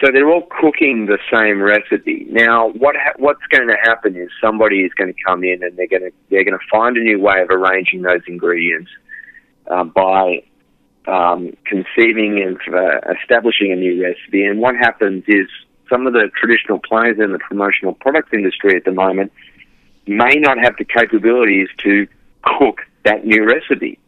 So 0.00 0.10
they're 0.12 0.28
all 0.28 0.46
cooking 0.60 1.06
the 1.06 1.18
same 1.32 1.60
recipe. 1.60 2.26
Now, 2.30 2.70
what 2.70 2.96
ha- 2.96 3.14
what's 3.16 3.44
going 3.50 3.68
to 3.68 3.76
happen 3.82 4.16
is 4.16 4.30
somebody 4.40 4.80
is 4.80 4.92
going 4.94 5.12
to 5.12 5.22
come 5.26 5.44
in 5.44 5.62
and 5.62 5.76
they're 5.76 5.86
going 5.86 6.02
to 6.02 6.12
they're 6.30 6.44
going 6.44 6.58
to 6.58 6.66
find 6.70 6.96
a 6.96 7.00
new 7.00 7.20
way 7.20 7.40
of 7.42 7.50
arranging 7.50 8.02
those 8.02 8.22
ingredients 8.26 8.90
uh, 9.70 9.84
by 9.84 10.42
um, 11.06 11.56
conceiving 11.64 12.40
and 12.42 12.58
uh, 12.74 13.00
establishing 13.20 13.72
a 13.72 13.76
new 13.76 14.02
recipe. 14.02 14.44
And 14.44 14.60
what 14.60 14.76
happens 14.76 15.24
is 15.28 15.48
some 15.90 16.06
of 16.06 16.12
the 16.12 16.30
traditional 16.34 16.78
players 16.78 17.18
in 17.18 17.32
the 17.32 17.38
promotional 17.38 17.92
products 17.92 18.30
industry 18.32 18.76
at 18.76 18.84
the 18.84 18.92
moment 18.92 19.32
may 20.06 20.36
not 20.36 20.58
have 20.58 20.76
the 20.78 20.84
capabilities 20.84 21.68
to 21.78 22.06
cook 22.42 22.80
that 23.04 23.26
new 23.26 23.44
recipe. 23.44 23.98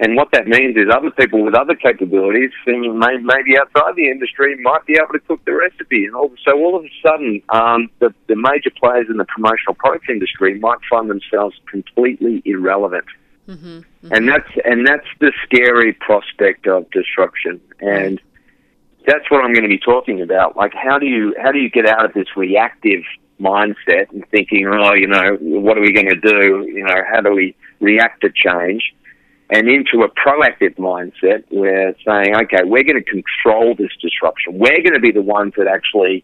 And 0.00 0.16
what 0.16 0.30
that 0.30 0.46
means 0.46 0.76
is 0.76 0.86
other 0.92 1.10
people 1.10 1.44
with 1.44 1.54
other 1.54 1.74
capabilities, 1.74 2.50
maybe 2.66 3.58
outside 3.58 3.96
the 3.96 4.08
industry, 4.08 4.56
might 4.62 4.86
be 4.86 4.94
able 4.94 5.12
to 5.12 5.18
cook 5.18 5.44
the 5.44 5.52
recipe. 5.52 6.04
And 6.04 6.14
all, 6.14 6.30
so 6.44 6.56
all 6.56 6.76
of 6.76 6.84
a 6.84 6.90
sudden, 7.04 7.42
um, 7.48 7.90
the, 7.98 8.14
the 8.28 8.36
major 8.36 8.70
players 8.78 9.06
in 9.10 9.16
the 9.16 9.24
promotional 9.24 9.74
products 9.74 10.06
industry 10.08 10.58
might 10.60 10.78
find 10.88 11.10
themselves 11.10 11.56
completely 11.68 12.42
irrelevant. 12.44 13.06
Mm-hmm, 13.48 13.66
mm-hmm. 13.66 14.12
And 14.12 14.28
that's 14.28 14.50
and 14.64 14.86
that's 14.86 15.06
the 15.20 15.32
scary 15.44 15.94
prospect 15.94 16.66
of 16.68 16.88
disruption. 16.90 17.60
And 17.80 18.20
that's 19.06 19.28
what 19.30 19.42
I'm 19.42 19.52
going 19.52 19.64
to 19.64 19.68
be 19.68 19.78
talking 19.78 20.20
about. 20.20 20.56
Like, 20.56 20.74
how 20.74 20.98
do 20.98 21.06
you 21.06 21.34
how 21.42 21.50
do 21.50 21.58
you 21.58 21.70
get 21.70 21.86
out 21.86 22.04
of 22.04 22.12
this 22.12 22.26
reactive 22.36 23.02
mindset 23.40 24.10
and 24.12 24.24
thinking, 24.30 24.66
oh, 24.66 24.92
you 24.92 25.06
know, 25.06 25.38
what 25.40 25.78
are 25.78 25.80
we 25.80 25.92
going 25.92 26.08
to 26.08 26.20
do? 26.20 26.68
You 26.68 26.84
know, 26.84 27.02
how 27.10 27.20
do 27.20 27.34
we 27.34 27.56
react 27.80 28.20
to 28.20 28.30
change? 28.30 28.94
And 29.50 29.68
into 29.68 30.02
a 30.02 30.10
proactive 30.10 30.76
mindset 30.76 31.44
where 31.48 31.94
saying, 32.06 32.36
okay, 32.36 32.64
we're 32.64 32.84
going 32.84 33.02
to 33.02 33.10
control 33.10 33.74
this 33.74 33.90
disruption. 34.00 34.58
We're 34.58 34.82
going 34.82 34.92
to 34.92 35.00
be 35.00 35.10
the 35.10 35.22
ones 35.22 35.54
that 35.56 35.66
actually, 35.66 36.22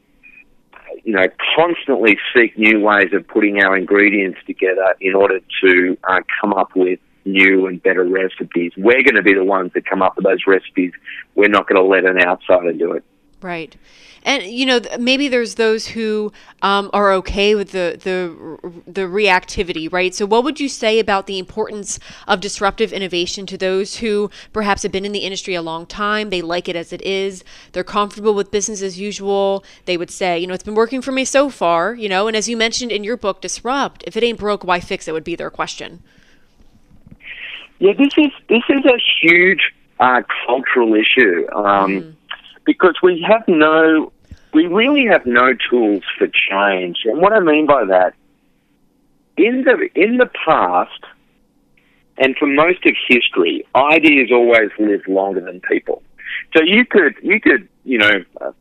you 1.04 1.14
know, 1.14 1.26
constantly 1.57 2.19
seek 2.37 2.59
new 2.59 2.81
ways 2.81 3.14
of 3.14 3.26
putting 3.26 3.62
our 3.62 3.76
ingredients 3.78 4.40
together 4.47 4.95
in 5.00 5.14
order 5.14 5.40
to 5.62 5.97
uh, 6.04 6.21
come 6.40 6.52
up 6.52 6.76
with 6.76 6.99
new 7.25 7.66
and 7.66 7.83
better 7.83 8.04
recipes. 8.04 8.73
We're 8.76 9.02
going 9.02 9.16
to 9.16 9.23
be 9.23 9.35
the 9.35 9.45
ones 9.45 9.73
that 9.75 9.87
come 9.87 10.02
up 10.02 10.16
with 10.16 10.26
those 10.26 10.47
recipes. 10.47 10.93
We're 11.35 11.49
not 11.49 11.66
going 11.66 11.81
to 11.81 11.88
let 11.88 12.04
an 12.04 12.23
outsider 12.23 12.75
do 12.75 12.93
it. 12.93 13.04
Right. 13.45 13.77
And 14.23 14.43
you 14.45 14.65
know, 14.65 14.81
maybe 14.99 15.29
there's 15.29 15.57
those 15.57 15.89
who 15.89 16.33
um, 16.63 16.89
are 16.95 17.13
okay 17.13 17.55
with 17.55 17.73
the 17.73 18.01
the 18.03 18.81
the 18.91 19.03
reactivity, 19.03 19.93
right? 19.93 20.15
So, 20.15 20.25
what 20.25 20.45
would 20.45 20.59
you 20.59 20.71
say 20.71 20.99
about 20.99 21.27
the 21.27 21.39
importance 21.39 22.01
of 22.27 22.41
disruptive 22.41 22.91
innovation 22.91 23.45
to 23.45 23.59
those 23.59 23.99
who 23.99 24.31
perhaps 24.55 24.83
have 24.83 24.93
been 24.93 25.05
in 25.05 25.13
the 25.13 25.19
industry 25.19 25.55
a 25.55 25.61
long 25.61 25.85
time? 25.85 26.31
They 26.31 26.41
like 26.41 26.71
it 26.71 26.75
as 26.75 26.91
it 26.91 27.03
is. 27.03 27.45
They're 27.73 27.85
comfortable 27.85 28.33
with 28.33 28.51
business 28.51 28.81
as 28.81 28.99
usual. 28.99 29.63
They 29.85 29.99
would 29.99 30.11
say, 30.11 30.39
you 30.39 30.47
know, 30.47 30.55
it's 30.55 30.65
been 30.65 30.75
working 30.75 31.03
for 31.03 31.13
me 31.13 31.27
so 31.27 31.51
far, 31.51 31.93
you 31.93 32.09
know. 32.09 32.27
And 32.27 32.35
as 32.35 32.49
you 32.49 32.57
mentioned 32.57 32.93
in 32.93 33.05
your 33.05 33.19
book, 33.19 33.43
disrupt. 33.43 34.05
If 34.07 34.17
it 34.17 34.23
ain't 34.23 34.39
broke, 34.39 34.65
why 34.65 34.81
fix 34.81 35.07
it? 35.07 35.13
Would 35.13 35.23
be 35.23 35.37
their 35.37 35.51
question. 35.51 36.03
Yeah, 37.79 37.93
this 37.93 38.15
is 38.17 38.33
this 38.49 38.63
is 38.71 38.87
a 38.87 38.99
huge 39.21 39.75
uh, 40.01 40.23
cultural 40.47 40.95
issue 40.95 41.47
um, 41.53 41.91
mm. 41.91 42.15
Because 42.64 42.94
we 43.02 43.25
have 43.28 43.47
no, 43.49 44.12
we 44.52 44.66
really 44.66 45.06
have 45.06 45.26
no 45.26 45.52
tools 45.71 46.02
for 46.18 46.26
change. 46.26 46.99
And 47.04 47.21
what 47.21 47.33
I 47.33 47.40
mean 47.40 47.66
by 47.66 47.85
that, 47.87 48.14
in 49.37 49.64
the 49.64 49.88
in 49.94 50.18
the 50.18 50.30
past, 50.44 51.04
and 52.18 52.37
for 52.37 52.47
most 52.47 52.85
of 52.87 52.94
history, 53.09 53.66
ideas 53.75 54.30
always 54.33 54.71
live 54.78 55.02
longer 55.09 55.40
than 55.40 55.61
people. 55.61 56.02
So 56.56 56.62
you 56.62 56.85
could 56.85 57.14
you 57.23 57.40
could 57.40 57.68
you 57.85 57.99
know 57.99 58.25
uh, 58.40 58.52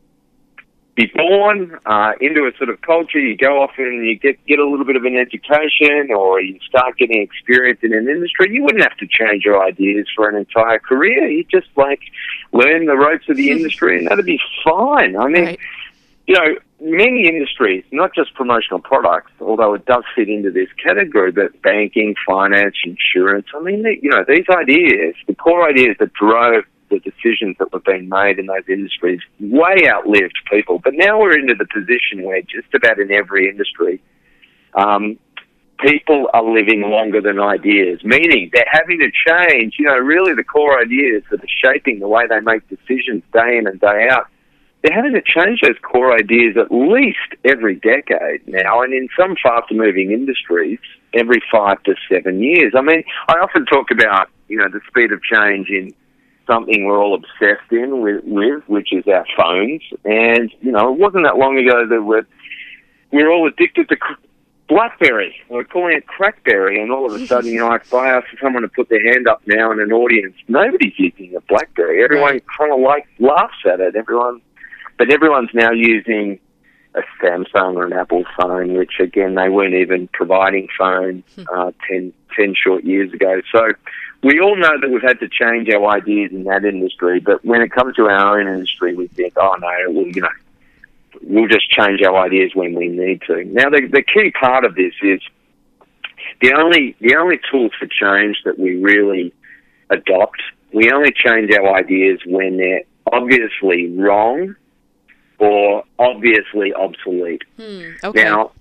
be 0.96 1.10
born 1.14 1.76
uh, 1.86 2.12
into 2.20 2.46
a 2.46 2.56
sort 2.56 2.70
of 2.70 2.80
culture. 2.82 3.18
You 3.18 3.36
go 3.36 3.62
off 3.62 3.72
and 3.78 4.06
you 4.06 4.16
get 4.18 4.44
get 4.46 4.58
a 4.58 4.68
little 4.68 4.84
bit 4.84 4.96
of 4.96 5.04
an 5.04 5.16
education, 5.16 6.12
or 6.14 6.40
you 6.40 6.58
start 6.66 6.96
getting 6.98 7.20
experience 7.20 7.80
in 7.82 7.92
an 7.92 8.08
industry. 8.08 8.52
You 8.52 8.62
wouldn't 8.62 8.82
have 8.82 8.96
to 8.98 9.06
change 9.06 9.44
your 9.44 9.62
ideas 9.62 10.06
for 10.14 10.28
an 10.28 10.36
entire 10.36 10.78
career. 10.78 11.28
You 11.28 11.44
just 11.44 11.68
like 11.76 12.00
learn 12.52 12.86
the 12.86 12.96
ropes 12.96 13.28
of 13.28 13.36
the 13.36 13.50
industry, 13.50 13.98
and 13.98 14.08
that'd 14.08 14.24
be 14.24 14.40
fine. 14.64 15.16
I 15.16 15.26
mean, 15.26 15.44
right. 15.44 15.58
you 16.26 16.34
know, 16.34 16.54
many 16.80 17.26
industries, 17.26 17.84
not 17.90 18.14
just 18.14 18.34
promotional 18.34 18.78
products, 18.78 19.32
although 19.40 19.74
it 19.74 19.86
does 19.86 20.04
fit 20.14 20.28
into 20.28 20.50
this 20.50 20.68
category, 20.84 21.32
but 21.32 21.60
banking, 21.62 22.14
finance, 22.26 22.76
insurance. 22.84 23.46
I 23.54 23.60
mean, 23.60 23.84
you 24.00 24.10
know, 24.10 24.24
these 24.28 24.46
ideas, 24.48 25.16
the 25.26 25.34
core 25.34 25.68
ideas 25.68 25.96
that 25.98 26.12
drove 26.12 26.64
the 26.90 26.98
decisions 27.00 27.56
that 27.58 27.72
were 27.72 27.80
being 27.80 28.08
made 28.08 28.38
in 28.38 28.46
those 28.46 28.68
industries 28.68 29.20
way 29.40 29.88
outlived 29.88 30.38
people. 30.50 30.78
But 30.78 30.94
now 30.96 31.20
we're 31.20 31.38
into 31.38 31.54
the 31.54 31.66
position 31.66 32.22
where 32.22 32.40
just 32.42 32.72
about 32.74 32.98
in 32.98 33.12
every 33.12 33.48
industry, 33.48 34.02
um, 34.74 35.18
people 35.80 36.28
are 36.32 36.44
living 36.44 36.82
longer 36.82 37.20
than 37.20 37.40
ideas, 37.40 38.00
meaning 38.04 38.50
they're 38.52 38.64
having 38.70 38.98
to 39.00 39.10
change, 39.10 39.74
you 39.78 39.86
know, 39.86 39.98
really 39.98 40.34
the 40.34 40.44
core 40.44 40.80
ideas 40.80 41.22
that 41.30 41.42
are 41.42 41.72
shaping 41.72 41.98
the 41.98 42.08
way 42.08 42.24
they 42.28 42.40
make 42.40 42.66
decisions 42.68 43.22
day 43.32 43.58
in 43.58 43.66
and 43.66 43.80
day 43.80 44.08
out. 44.10 44.26
They're 44.82 44.94
having 44.94 45.14
to 45.14 45.22
change 45.22 45.62
those 45.62 45.78
core 45.82 46.14
ideas 46.14 46.56
at 46.58 46.70
least 46.70 47.18
every 47.44 47.76
decade 47.76 48.46
now, 48.46 48.82
and 48.82 48.92
in 48.92 49.08
some 49.18 49.34
faster 49.42 49.74
moving 49.74 50.12
industries, 50.12 50.78
every 51.14 51.42
five 51.50 51.82
to 51.84 51.94
seven 52.10 52.42
years. 52.42 52.74
I 52.76 52.82
mean, 52.82 53.02
I 53.28 53.34
often 53.38 53.64
talk 53.64 53.90
about, 53.90 54.28
you 54.48 54.58
know, 54.58 54.68
the 54.68 54.80
speed 54.86 55.10
of 55.12 55.22
change 55.22 55.70
in 55.70 55.94
something 56.46 56.84
we're 56.84 57.02
all 57.02 57.14
obsessed 57.14 57.70
in 57.70 58.00
with, 58.00 58.22
with, 58.24 58.62
which 58.66 58.92
is 58.92 59.04
our 59.06 59.26
phones. 59.36 59.82
And 60.04 60.52
you 60.60 60.72
know, 60.72 60.92
it 60.92 60.98
wasn't 60.98 61.24
that 61.24 61.36
long 61.36 61.58
ago 61.58 61.86
that 61.86 62.02
we're 62.02 62.26
we're 63.12 63.30
all 63.30 63.46
addicted 63.46 63.88
to 63.88 63.96
BlackBerry. 64.68 65.36
We're 65.48 65.64
calling 65.64 65.96
it 65.96 66.04
Crackberry, 66.06 66.80
and 66.80 66.90
all 66.90 67.06
of 67.06 67.20
a 67.20 67.26
sudden, 67.28 67.50
you 67.50 67.58
know, 67.58 67.72
if 67.74 67.92
I 67.92 68.10
ask 68.10 68.26
someone 68.42 68.62
to 68.62 68.68
put 68.68 68.88
their 68.88 69.12
hand 69.12 69.28
up 69.28 69.42
now 69.46 69.70
in 69.72 69.80
an 69.80 69.92
audience, 69.92 70.34
nobody's 70.48 70.94
using 70.98 71.34
a 71.36 71.40
BlackBerry. 71.42 72.02
Everyone 72.02 72.40
kind 72.58 72.72
of 72.72 72.80
like 72.80 73.06
laughs 73.18 73.64
at 73.70 73.80
it. 73.80 73.96
Everyone, 73.96 74.40
but 74.98 75.12
everyone's 75.12 75.50
now 75.54 75.70
using 75.70 76.40
a 76.94 77.02
Samsung 77.20 77.74
or 77.74 77.86
an 77.86 77.92
Apple 77.92 78.24
phone, 78.38 78.74
which 78.74 79.00
again 79.00 79.34
they 79.34 79.48
weren't 79.48 79.74
even 79.74 80.08
providing 80.12 80.68
phones 80.78 81.24
hmm. 81.34 81.42
uh, 81.52 81.72
10, 81.88 82.12
10 82.36 82.54
short 82.54 82.84
years 82.84 83.12
ago. 83.12 83.40
So 83.52 83.72
we 84.24 84.40
all 84.40 84.56
know 84.56 84.80
that 84.80 84.90
we've 84.90 85.02
had 85.02 85.20
to 85.20 85.28
change 85.28 85.68
our 85.68 85.86
ideas 85.86 86.32
in 86.32 86.44
that 86.44 86.64
industry, 86.64 87.20
but 87.20 87.44
when 87.44 87.60
it 87.60 87.70
comes 87.70 87.94
to 87.96 88.06
our 88.06 88.40
own 88.40 88.48
industry, 88.48 88.94
we 88.94 89.06
think, 89.08 89.34
oh 89.36 89.54
no, 89.60 89.68
well, 89.90 90.06
you 90.06 90.22
know, 90.22 90.28
we'll 91.22 91.46
just 91.46 91.68
change 91.70 92.00
our 92.02 92.16
ideas 92.16 92.52
when 92.54 92.74
we 92.74 92.88
need 92.88 93.20
to. 93.26 93.44
Now, 93.44 93.68
the, 93.68 93.86
the 93.86 94.02
key 94.02 94.30
part 94.30 94.64
of 94.64 94.74
this 94.74 94.94
is 95.02 95.20
the 96.40 96.54
only 96.54 96.96
the 97.00 97.16
only 97.16 97.38
tools 97.50 97.72
for 97.78 97.86
change 97.86 98.38
that 98.46 98.58
we 98.58 98.82
really 98.82 99.34
adopt. 99.90 100.40
We 100.72 100.90
only 100.90 101.12
change 101.12 101.52
our 101.52 101.76
ideas 101.76 102.20
when 102.24 102.56
they're 102.56 102.82
obviously 103.12 103.90
wrong 103.90 104.56
or 105.38 105.84
obviously 105.98 106.72
obsolete. 106.72 107.42
Hmm, 107.56 107.90
okay. 108.02 108.24
Now, 108.24 108.52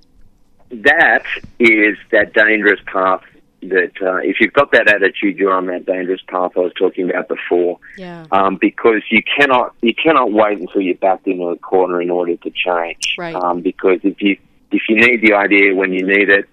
that 0.72 1.24
is 1.58 1.98
that 2.12 2.34
dangerous 2.34 2.82
path 2.86 3.24
that 3.70 3.91
uh, 4.01 4.17
if 4.17 4.38
you've 4.39 4.53
got 4.53 4.72
that 4.72 4.88
attitude, 4.88 5.38
you're 5.38 5.53
on 5.53 5.67
that 5.67 5.86
dangerous 5.86 6.22
path 6.27 6.51
I 6.55 6.62
was 6.62 6.74
talking 6.77 7.10
about 7.10 7.27
before. 7.27 7.79
Yeah. 7.98 8.25
Um, 8.32 8.58
because 8.60 9.01
you 9.10 9.22
cannot 9.24 9.75
you 9.82 9.93
cannot 9.93 10.32
wait 10.32 10.60
until 10.60 10.82
you're 10.82 10.96
backed 10.96 11.27
into 11.27 11.48
a 11.48 11.58
corner 11.58 12.01
in 12.01 12.10
order 12.10 12.36
to 12.36 12.51
change. 12.51 13.15
Right. 13.17 13.36
Um, 13.36 13.62
because 13.62 14.00
if 14.03 14.22
you 14.22 14.38
if 14.72 14.82
you 14.89 14.96
need 14.96 15.22
the 15.22 15.34
idea 15.34 15.75
when 15.75 15.93
you 15.93 16.05
need 16.05 16.29
it, 16.29 16.50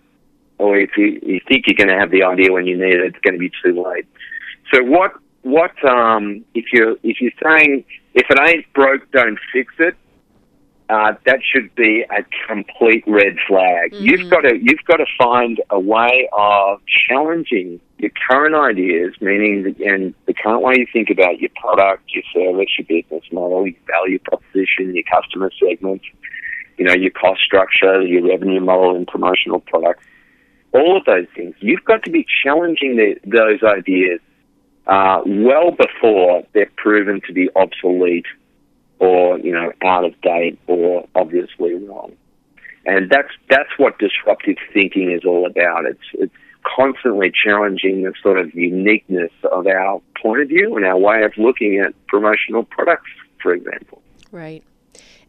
or 0.58 0.76
if 0.78 0.90
you, 0.96 1.18
you 1.22 1.40
think 1.48 1.66
you're 1.66 1.76
going 1.76 1.88
to 1.88 1.98
have 1.98 2.10
the 2.10 2.22
idea 2.22 2.52
when 2.52 2.66
you 2.66 2.76
need 2.76 2.94
it, 2.94 3.00
it's 3.00 3.18
going 3.20 3.34
to 3.34 3.38
be 3.38 3.50
too 3.64 3.82
late. 3.82 4.06
So 4.72 4.82
what 4.84 5.12
what 5.42 5.72
um, 5.84 6.44
if 6.54 6.66
you're 6.72 6.96
if 7.02 7.20
you're 7.20 7.32
saying 7.42 7.84
if 8.14 8.26
it 8.28 8.38
ain't 8.40 8.72
broke, 8.72 9.10
don't 9.10 9.38
fix 9.52 9.72
it 9.78 9.96
uh, 10.90 11.14
that 11.24 11.38
should 11.42 11.72
be 11.76 12.04
a 12.10 12.24
complete 12.48 13.04
red 13.06 13.36
flag. 13.46 13.92
Mm-hmm. 13.92 14.04
You've 14.04 14.30
got 14.30 14.40
to 14.40 14.56
you've 14.56 14.84
got 14.86 14.96
to 14.96 15.06
find 15.16 15.62
a 15.70 15.78
way 15.78 16.28
of 16.32 16.80
challenging 17.08 17.80
your 17.98 18.10
current 18.28 18.56
ideas, 18.56 19.14
meaning 19.20 19.62
the, 19.62 19.86
and 19.86 20.14
the 20.26 20.34
current 20.34 20.62
way 20.62 20.74
you 20.78 20.86
think 20.92 21.08
about 21.10 21.38
your 21.38 21.50
product, 21.54 22.02
your 22.12 22.24
service, 22.34 22.70
your 22.76 22.86
business 22.86 23.22
model, 23.30 23.66
your 23.66 23.76
value 23.86 24.18
proposition, 24.18 24.94
your 24.94 25.04
customer 25.04 25.50
segments, 25.64 26.04
you 26.76 26.84
know, 26.84 26.94
your 26.94 27.12
cost 27.12 27.40
structure, 27.40 28.02
your 28.02 28.26
revenue 28.26 28.60
model, 28.60 28.96
and 28.96 29.06
promotional 29.06 29.60
products. 29.60 30.04
All 30.72 30.96
of 30.96 31.04
those 31.04 31.26
things. 31.36 31.54
You've 31.60 31.84
got 31.84 32.02
to 32.04 32.10
be 32.10 32.26
challenging 32.42 32.96
the, 32.96 33.16
those 33.24 33.62
ideas 33.62 34.20
uh, 34.86 35.20
well 35.24 35.70
before 35.70 36.42
they're 36.52 36.70
proven 36.76 37.20
to 37.26 37.32
be 37.32 37.48
obsolete 37.54 38.26
or 39.00 39.38
you 39.38 39.52
know 39.52 39.72
out 39.82 40.04
of 40.04 40.18
date 40.20 40.58
or 40.68 41.08
obviously 41.16 41.74
wrong. 41.74 42.12
And 42.86 43.10
that's 43.10 43.32
that's 43.48 43.70
what 43.76 43.98
disruptive 43.98 44.56
thinking 44.72 45.10
is 45.10 45.24
all 45.24 45.46
about. 45.46 45.86
It's 45.86 45.98
it's 46.14 46.34
constantly 46.76 47.32
challenging 47.32 48.02
the 48.02 48.12
sort 48.22 48.38
of 48.38 48.54
uniqueness 48.54 49.32
of 49.50 49.66
our 49.66 50.00
point 50.22 50.42
of 50.42 50.48
view 50.48 50.76
and 50.76 50.84
our 50.84 50.98
way 50.98 51.22
of 51.24 51.32
looking 51.36 51.80
at 51.80 51.94
promotional 52.06 52.62
products, 52.64 53.10
for 53.42 53.52
example. 53.52 54.02
Right. 54.30 54.62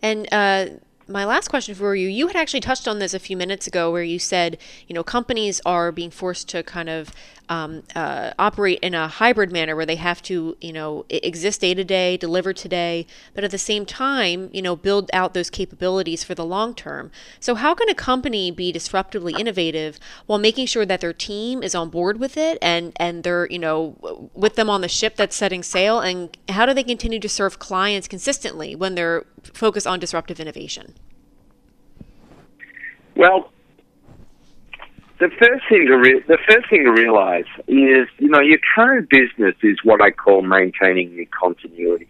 And 0.02 0.28
uh, 0.32 0.66
my 1.08 1.26
last 1.26 1.50
question 1.50 1.76
for 1.76 1.96
you 1.96 2.08
you 2.08 2.28
had 2.28 2.36
actually 2.36 2.60
touched 2.60 2.88
on 2.88 3.00
this 3.00 3.14
a 3.14 3.20
few 3.20 3.36
minutes 3.36 3.68
ago 3.68 3.92
where 3.92 4.04
you 4.04 4.18
said 4.18 4.58
you 4.88 4.94
know 4.94 5.04
companies 5.04 5.60
are 5.66 5.92
being 5.92 6.10
forced 6.10 6.48
to 6.50 6.64
kind 6.64 6.90
of 6.90 7.12
um, 7.52 7.84
uh, 7.96 8.32
operate 8.40 8.80
in 8.82 8.94
a 8.94 9.10
hybrid 9.10 9.52
manner 9.52 9.76
where 9.76 9.86
they 9.86 9.98
have 9.98 10.22
to 10.24 10.56
you 10.62 10.72
know 10.72 11.06
exist 11.10 11.60
day 11.60 11.74
to 11.74 11.84
day 11.84 12.16
deliver 12.16 12.54
today 12.54 13.06
but 13.36 13.44
at 13.44 13.52
the 13.52 13.58
same 13.58 13.86
time 13.86 14.50
you 14.54 14.62
know 14.62 14.74
build 14.76 15.10
out 15.12 15.34
those 15.34 15.50
capabilities 15.50 16.24
for 16.24 16.34
the 16.34 16.46
long 16.46 16.74
term. 16.74 17.12
So 17.42 17.56
how 17.56 17.76
can 17.76 17.90
a 17.90 17.94
company 17.94 18.52
be 18.52 18.72
disruptively 18.72 19.38
innovative 19.38 20.00
while 20.28 20.40
making 20.40 20.68
sure 20.68 20.86
that 20.86 21.02
their 21.02 21.12
team 21.12 21.62
is 21.62 21.76
on 21.76 21.90
board 21.90 22.22
with 22.22 22.38
it 22.38 22.58
and 22.62 22.94
and 22.96 23.26
they're 23.26 23.48
you 23.52 23.60
know 23.60 24.30
with 24.34 24.56
them 24.56 24.70
on 24.70 24.80
the 24.80 24.88
ship 24.88 25.18
that's 25.18 25.36
setting 25.36 25.62
sail? 25.62 26.00
And 26.00 26.36
how 26.48 26.66
do 26.66 26.74
they 26.74 26.84
continue 26.84 27.20
to 27.20 27.30
serve 27.30 27.60
clients 27.60 28.08
consistently 28.08 28.76
when 28.76 28.96
they're 28.96 29.26
focused 29.54 29.88
on 29.88 30.00
disruptive 30.00 30.40
innovation? 30.40 30.96
Well, 33.16 33.52
the 35.22 35.30
first 35.30 35.64
thing 35.70 35.86
to 35.86 35.98
re- 35.98 36.24
the 36.28 36.40
first 36.50 36.68
thing 36.70 36.84
to 36.84 36.92
realize 36.92 37.46
is 37.68 38.08
you 38.18 38.28
know 38.28 38.40
your 38.42 38.58
current 38.76 39.08
business 39.08 39.56
is 39.62 39.78
what 39.84 40.02
I 40.02 40.10
call 40.10 40.42
maintaining 40.42 41.12
your 41.12 41.28
continuity, 41.28 42.08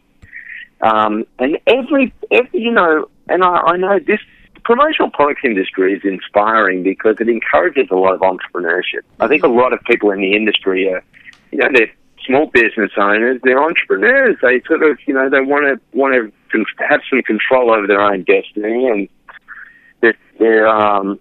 um, 0.79 1.25
and 1.37 1.59
every, 1.67 2.13
every 2.31 2.61
you 2.61 2.71
know, 2.71 3.09
and 3.27 3.43
I, 3.43 3.57
I 3.73 3.77
know 3.77 3.99
this 3.99 4.21
promotional 4.63 5.11
products 5.11 5.41
industry 5.43 5.93
is 5.93 6.01
inspiring 6.05 6.83
because 6.83 7.17
it 7.19 7.27
encourages 7.27 7.87
a 7.91 7.95
lot 7.95 8.13
of 8.13 8.21
entrepreneurship. 8.21 9.01
I 9.19 9.27
think 9.27 9.43
a 9.43 9.49
lot 9.49 9.73
of 9.73 9.81
people 9.81 10.11
in 10.11 10.21
the 10.21 10.33
industry 10.33 10.87
are, 10.93 11.03
you 11.51 11.57
know, 11.57 11.67
they're 11.73 11.91
small 12.25 12.45
business 12.47 12.91
owners, 12.95 13.41
they're 13.43 13.61
entrepreneurs. 13.61 14.37
They 14.41 14.61
sort 14.61 14.83
of, 14.83 14.97
you 15.05 15.13
know, 15.13 15.29
they 15.29 15.41
want 15.41 15.65
to 15.65 15.97
want 15.97 16.13
to 16.13 16.65
have 16.87 17.01
some 17.09 17.21
control 17.23 17.71
over 17.71 17.87
their 17.87 18.01
own 18.01 18.23
destiny 18.23 18.87
and 18.87 19.09
they're, 19.99 20.17
they're 20.39 20.67
um, 20.67 21.19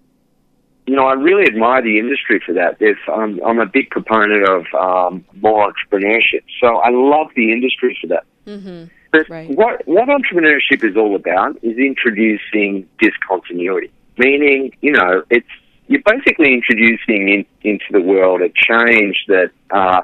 you 0.90 0.97
know, 0.97 1.06
I 1.06 1.12
really 1.12 1.44
admire 1.44 1.82
the 1.82 2.00
industry 2.00 2.42
for 2.44 2.52
that. 2.54 2.80
There's, 2.80 2.99
um, 3.06 3.40
I'm 3.47 3.61
a 3.61 3.66
big 3.66 3.90
proponent 3.90 4.42
of 4.49 4.64
um, 4.75 5.25
more 5.40 5.73
entrepreneurship, 5.73 6.42
so 6.61 6.78
I 6.78 6.90
love 6.90 7.28
the 7.37 7.52
industry 7.52 7.97
for 8.00 8.09
that. 8.09 8.25
Mm-hmm. 8.44 8.87
But 9.12 9.28
Right. 9.28 9.49
what 9.50 9.87
what 9.87 10.09
entrepreneurship 10.09 10.82
is 10.82 10.97
all 10.97 11.14
about 11.14 11.56
is 11.62 11.78
introducing 11.78 12.88
discontinuity, 12.99 13.92
meaning 14.18 14.73
you 14.80 14.90
know 14.90 15.23
it's 15.30 15.47
you're 15.87 16.02
basically 16.04 16.54
introducing 16.54 17.28
in, 17.28 17.47
into 17.62 17.87
the 17.92 18.00
world 18.00 18.40
a 18.40 18.49
change 18.49 19.25
that 19.28 19.50
uh, 19.70 20.02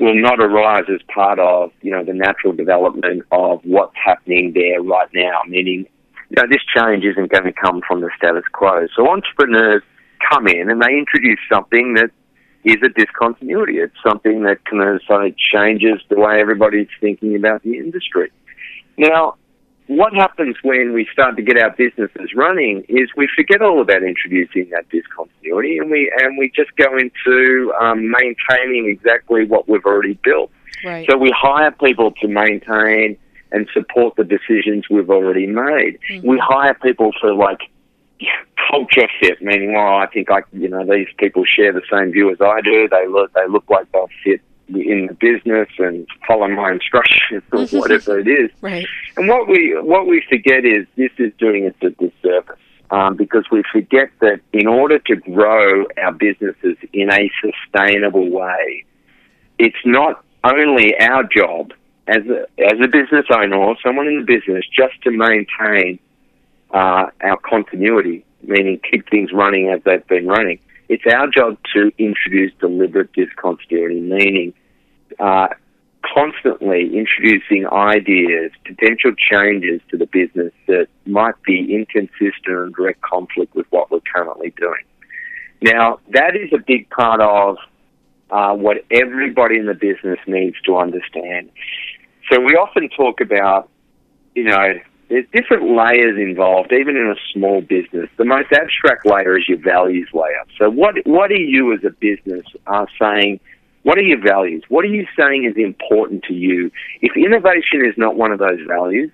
will 0.00 0.20
not 0.20 0.40
arise 0.40 0.86
as 0.92 1.02
part 1.12 1.38
of 1.38 1.70
you 1.82 1.92
know 1.92 2.02
the 2.04 2.14
natural 2.14 2.52
development 2.52 3.22
of 3.30 3.60
what's 3.64 3.96
happening 3.96 4.52
there 4.54 4.82
right 4.82 5.08
now. 5.12 5.42
Meaning, 5.46 5.86
you 6.30 6.36
know, 6.36 6.48
this 6.48 6.62
change 6.76 7.04
isn't 7.04 7.30
going 7.30 7.44
to 7.44 7.52
come 7.52 7.80
from 7.86 8.00
the 8.00 8.10
status 8.16 8.44
quo. 8.52 8.86
So 8.96 9.08
entrepreneurs 9.08 9.82
come 10.28 10.46
in 10.46 10.70
and 10.70 10.80
they 10.82 10.96
introduce 10.98 11.38
something 11.52 11.94
that 11.94 12.10
is 12.64 12.76
a 12.82 12.88
discontinuity. 12.88 13.78
It's 13.78 13.94
something 14.06 14.42
that 14.42 14.64
kind 14.64 14.82
of 14.82 15.00
sort 15.06 15.26
of 15.26 15.34
changes 15.36 16.00
the 16.08 16.18
way 16.18 16.40
everybody's 16.40 16.88
thinking 17.00 17.36
about 17.36 17.62
the 17.62 17.78
industry. 17.78 18.30
Now, 18.98 19.36
what 19.86 20.12
happens 20.14 20.56
when 20.62 20.92
we 20.92 21.06
start 21.12 21.36
to 21.36 21.42
get 21.42 21.56
our 21.58 21.70
businesses 21.70 22.34
running 22.34 22.84
is 22.88 23.08
we 23.16 23.28
forget 23.36 23.62
all 23.62 23.80
about 23.80 24.02
introducing 24.02 24.68
that 24.70 24.88
discontinuity 24.90 25.78
and 25.78 25.90
we 25.90 26.12
and 26.20 26.36
we 26.36 26.50
just 26.54 26.74
go 26.76 26.96
into 26.98 27.72
um, 27.80 28.10
maintaining 28.10 28.88
exactly 28.88 29.44
what 29.44 29.68
we've 29.68 29.84
already 29.84 30.18
built. 30.24 30.50
right 30.84 31.06
So 31.08 31.16
we 31.16 31.32
hire 31.36 31.70
people 31.70 32.10
to 32.20 32.26
maintain 32.26 33.16
and 33.52 33.68
support 33.72 34.16
the 34.16 34.24
decisions 34.24 34.86
we've 34.90 35.08
already 35.08 35.46
made. 35.46 36.00
We 36.24 36.36
hire 36.42 36.74
people 36.74 37.12
for 37.20 37.32
like 37.32 37.60
culture 38.70 39.08
fit, 39.20 39.40
meaning, 39.42 39.74
well, 39.74 39.96
I 39.96 40.06
think 40.06 40.30
I, 40.30 40.42
you 40.52 40.68
know, 40.68 40.84
these 40.84 41.08
people 41.18 41.44
share 41.44 41.72
the 41.72 41.82
same 41.90 42.12
view 42.12 42.30
as 42.30 42.40
I 42.40 42.60
do. 42.60 42.88
They 42.88 43.06
look, 43.08 43.32
they 43.32 43.46
look 43.48 43.64
like 43.68 43.90
they'll 43.92 44.08
fit 44.24 44.40
in 44.68 45.06
the 45.06 45.14
business 45.14 45.68
and 45.78 46.06
follow 46.26 46.48
my 46.48 46.72
instructions 46.72 47.42
or 47.52 47.66
whatever 47.78 48.18
it 48.18 48.26
is. 48.26 48.50
right 48.60 48.86
And 49.16 49.28
what 49.28 49.48
we 49.48 49.78
what 49.80 50.06
we 50.06 50.24
forget 50.28 50.64
is 50.64 50.86
this 50.96 51.12
is 51.18 51.32
doing 51.38 51.66
us 51.66 51.74
a 51.82 51.90
disservice 51.90 52.58
um, 52.90 53.16
because 53.16 53.44
we 53.50 53.62
forget 53.70 54.10
that 54.20 54.40
in 54.52 54.66
order 54.66 54.98
to 54.98 55.16
grow 55.16 55.84
our 56.02 56.12
businesses 56.12 56.76
in 56.92 57.12
a 57.12 57.30
sustainable 57.40 58.28
way, 58.28 58.84
it's 59.58 59.76
not 59.84 60.24
only 60.42 60.98
our 60.98 61.22
job 61.24 61.72
as 62.08 62.22
a 62.26 62.46
as 62.60 62.80
a 62.82 62.88
business 62.88 63.26
owner 63.32 63.56
or 63.56 63.76
someone 63.84 64.06
in 64.06 64.18
the 64.18 64.24
business 64.24 64.64
just 64.76 65.00
to 65.02 65.10
maintain 65.10 65.98
uh, 66.72 67.06
our 67.22 67.38
continuity, 67.48 68.24
meaning 68.42 68.80
keep 68.90 69.08
things 69.10 69.30
running 69.32 69.70
as 69.70 69.80
they've 69.84 70.06
been 70.06 70.26
running. 70.26 70.58
It's 70.88 71.04
our 71.12 71.28
job 71.28 71.58
to 71.74 71.90
introduce 71.98 72.52
deliberate 72.60 73.12
discontinuity, 73.12 74.00
meaning 74.00 74.54
uh, 75.18 75.48
constantly 76.14 76.96
introducing 76.96 77.66
ideas, 77.66 78.52
potential 78.64 79.12
changes 79.16 79.80
to 79.90 79.96
the 79.96 80.06
business 80.06 80.52
that 80.66 80.86
might 81.04 81.40
be 81.42 81.74
inconsistent 81.74 82.32
and 82.46 82.74
direct 82.74 83.00
conflict 83.00 83.54
with 83.54 83.66
what 83.70 83.90
we're 83.90 84.00
currently 84.14 84.52
doing. 84.56 84.84
Now, 85.62 85.98
that 86.10 86.36
is 86.36 86.52
a 86.52 86.62
big 86.64 86.88
part 86.90 87.20
of 87.20 87.56
uh, 88.30 88.54
what 88.54 88.84
everybody 88.90 89.56
in 89.56 89.66
the 89.66 89.74
business 89.74 90.18
needs 90.26 90.56
to 90.66 90.76
understand. 90.76 91.50
So 92.30 92.40
we 92.40 92.52
often 92.54 92.88
talk 92.90 93.20
about, 93.20 93.68
you 94.34 94.44
know, 94.44 94.74
there's 95.08 95.26
different 95.32 95.70
layers 95.76 96.18
involved, 96.18 96.72
even 96.72 96.96
in 96.96 97.06
a 97.06 97.14
small 97.32 97.60
business. 97.60 98.08
The 98.16 98.24
most 98.24 98.52
abstract 98.52 99.06
layer 99.06 99.38
is 99.38 99.48
your 99.48 99.58
values 99.58 100.08
layer. 100.12 100.42
So 100.58 100.68
what 100.70 100.96
what 101.06 101.30
are 101.30 101.36
you 101.36 101.72
as 101.72 101.84
a 101.84 101.90
business 101.90 102.44
are 102.66 102.88
saying? 103.00 103.40
What 103.82 103.98
are 103.98 104.02
your 104.02 104.20
values? 104.20 104.64
What 104.68 104.84
are 104.84 104.88
you 104.88 105.06
saying 105.16 105.44
is 105.44 105.56
important 105.56 106.24
to 106.24 106.34
you? 106.34 106.72
If 107.02 107.16
innovation 107.16 107.86
is 107.86 107.94
not 107.96 108.16
one 108.16 108.32
of 108.32 108.40
those 108.40 108.58
values, 108.66 109.12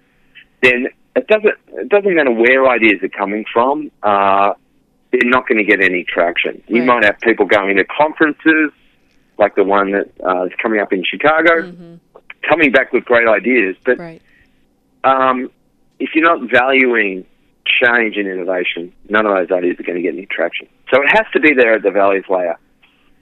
then 0.63 0.87
it 1.15 1.27
doesn't 1.27 1.55
it 1.69 1.89
doesn't 1.91 2.15
matter 2.15 2.33
where 2.33 2.67
ideas 2.69 3.03
are 3.03 3.09
coming 3.11 3.45
from. 3.53 3.91
Uh, 4.03 4.55
they're 5.11 5.29
not 5.29 5.47
going 5.47 5.59
to 5.59 5.65
get 5.65 5.83
any 5.83 6.05
traction. 6.05 6.63
You 6.69 6.79
Right. 6.79 6.87
might 6.87 7.05
have 7.05 7.21
people 7.21 7.45
going 7.45 7.77
to 7.77 7.85
conferences 7.85 8.71
like 9.39 9.57
the 9.57 9.65
one 9.65 9.91
that 9.93 10.11
uh, 10.25 10.45
is 10.45 10.53
coming 10.63 10.81
up 10.81 10.93
in 10.93 11.05
Chicago, 11.05 11.71
hmm 11.71 11.95
coming 12.49 12.73
back 12.73 12.93
with 12.93 13.05
great 13.05 13.29
ideas, 13.29 13.77
but 13.85 13.97
right 14.01 14.21
um, 15.05 15.49
if 16.03 16.11
you're 16.15 16.25
not 16.25 16.51
valuing 16.51 17.25
change 17.65 18.17
and 18.17 18.27
innovation, 18.27 18.93
none 19.09 19.25
of 19.25 19.37
those 19.37 19.57
ideas 19.57 19.79
are 19.79 19.85
going 19.85 19.97
to 19.97 20.03
get 20.03 20.15
any 20.15 20.27
traction. 20.27 20.67
So 20.93 21.01
it 21.01 21.09
has 21.13 21.27
to 21.33 21.41
be 21.41 21.55
there 21.55 21.75
at 21.75 21.83
the 21.83 21.93
values 21.93 22.25
layer. 22.29 22.59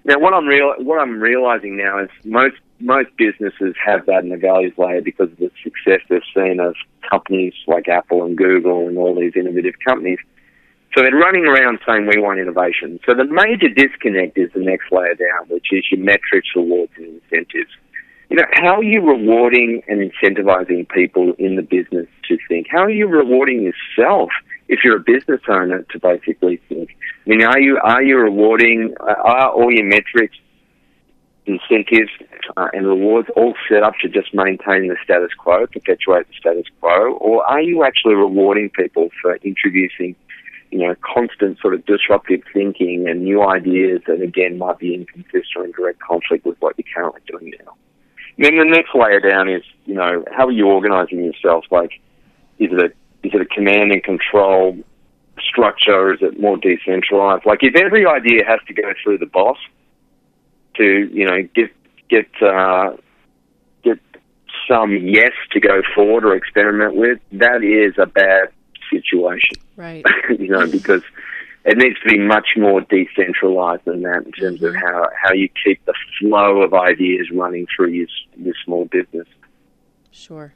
Now, 0.05 0.19
what 0.19 0.33
I'm 0.33 0.47
real, 0.47 0.73
what 0.79 0.99
I'm 0.99 1.21
realizing 1.21 1.77
now 1.77 2.03
is 2.03 2.09
most 2.25 2.57
most 2.83 3.11
businesses 3.19 3.75
have 3.85 4.07
that 4.07 4.25
in 4.25 4.31
the 4.31 4.39
values 4.39 4.73
layer 4.79 5.03
because 5.03 5.31
of 5.31 5.37
the 5.37 5.51
success 5.63 6.01
they've 6.09 6.23
seen 6.35 6.59
of 6.59 6.75
companies 7.11 7.53
like 7.67 7.89
Apple 7.89 8.25
and 8.25 8.39
Google 8.39 8.89
and 8.89 8.97
all 8.97 9.15
these 9.15 9.37
innovative 9.37 9.75
companies. 9.87 10.19
So 10.97 11.03
they're 11.03 11.15
running 11.15 11.45
around 11.45 11.81
saying 11.87 12.07
we 12.07 12.19
want 12.19 12.41
innovation. 12.41 12.99
So 13.05 13.13
the 13.15 13.27
major 13.27 13.69
disconnect 13.69 14.39
is 14.39 14.51
the 14.55 14.61
next 14.61 14.91
layer 14.91 15.15
down, 15.15 15.49
which 15.51 15.67
is 15.71 15.85
your 15.93 16.01
metrics, 16.01 16.49
rewards, 16.57 16.93
and 16.97 17.21
incentives 17.21 17.71
you 18.31 18.37
know, 18.37 18.45
how 18.53 18.77
are 18.77 18.85
you 18.85 19.01
rewarding 19.03 19.83
and 19.89 20.01
incentivizing 20.01 20.89
people 20.89 21.35
in 21.39 21.57
the 21.57 21.63
business 21.63 22.07
to 22.29 22.39
think? 22.49 22.69
How 22.71 22.85
are 22.85 22.91
you 22.91 23.09
rewarding 23.09 23.63
yourself 23.63 24.31
if 24.69 24.85
you're 24.85 24.99
a 24.99 25.01
business 25.01 25.41
owner 25.49 25.83
to 25.91 25.99
basically 25.99 26.61
think? 26.69 26.97
I 27.27 27.29
mean, 27.29 27.43
are 27.43 27.59
you 27.59 27.81
are 27.83 28.03
you 28.03 28.19
rewarding? 28.19 28.95
Uh, 29.01 29.15
are 29.25 29.51
all 29.51 29.73
your 29.73 29.85
metrics, 29.85 30.37
incentives, 31.45 32.13
uh, 32.57 32.69
and 32.73 32.87
rewards 32.87 33.29
all 33.35 33.55
set 33.69 33.83
up 33.83 33.95
to 34.03 34.09
just 34.09 34.33
maintain 34.33 34.87
the 34.87 34.97
status 35.03 35.31
quo, 35.37 35.67
perpetuate 35.67 36.29
the 36.29 36.35
status 36.39 36.67
quo, 36.79 37.15
or 37.15 37.45
are 37.51 37.61
you 37.61 37.83
actually 37.83 38.15
rewarding 38.15 38.71
people 38.71 39.09
for 39.21 39.35
introducing? 39.43 40.15
You 40.71 40.87
know, 40.87 40.95
constant 41.03 41.59
sort 41.59 41.75
of 41.75 41.85
disruptive 41.85 42.43
thinking 42.53 43.09
and 43.09 43.25
new 43.25 43.43
ideas 43.43 44.03
that 44.07 44.23
again 44.23 44.57
might 44.57 44.79
be 44.79 44.95
inconsistent 44.95 45.57
or 45.57 45.65
in 45.65 45.73
direct 45.73 45.99
conflict 45.99 46.47
with 46.47 46.59
what 46.61 46.77
you're 46.79 46.87
currently 46.95 47.23
doing 47.27 47.53
now. 47.59 47.75
Then 48.39 48.57
the 48.57 48.65
next 48.65 48.95
layer 48.95 49.21
down 49.21 49.49
is, 49.49 49.63
you 49.85 49.95
know, 49.95 50.25
how 50.33 50.47
are 50.47 50.53
you 50.53 50.67
organizing 50.67 51.25
yourself? 51.25 51.65
Like, 51.71 51.93
is 52.59 52.71
it 52.73 52.79
a 52.79 52.87
is 53.27 53.35
it 53.35 53.41
a 53.41 53.45
command 53.45 53.93
and 53.93 54.03
control 54.03 54.79
structure, 55.39 55.93
or 55.93 56.15
is 56.15 56.21
it 56.23 56.41
more 56.41 56.57
decentralized? 56.57 57.45
Like, 57.45 57.61
if 57.63 57.77
every 57.77 58.07
idea 58.07 58.45
has 58.47 58.61
to 58.69 58.75
go 58.75 58.93
through 59.03 59.19
the 59.19 59.27
boss 59.27 59.59
to, 60.77 61.11
you 61.13 61.27
know, 61.27 61.43
get 61.55 61.71
get 62.09 62.29
uh, 62.43 62.97
get 63.83 63.99
some 64.69 64.97
yes 64.97 65.33
to 65.53 65.61
go 65.61 65.83
forward 65.95 66.25
or 66.25 66.35
experiment 66.35 66.95
with, 66.95 67.19
that 67.33 67.63
is 67.63 67.95
a 67.99 68.07
bad 68.07 68.49
situation. 68.91 69.57
Right. 69.77 70.05
you 70.39 70.49
know, 70.49 70.67
because 70.67 71.03
it 71.65 71.77
needs 71.77 71.99
to 72.01 72.09
be 72.09 72.19
much 72.19 72.49
more 72.57 72.81
decentralized 72.83 73.85
than 73.85 74.03
that 74.03 74.25
in 74.25 74.33
terms 74.33 74.63
of 74.63 74.75
how, 74.75 75.09
how 75.23 75.33
you 75.33 75.49
keep 75.65 75.85
the 75.85 75.95
flow 76.19 76.63
of 76.63 76.73
ideas 76.73 77.31
running 77.33 77.67
through 77.75 77.89
your, 77.89 78.07
your 78.37 78.55
small 78.65 78.87
business. 78.87 79.27
Sure. 80.11 80.55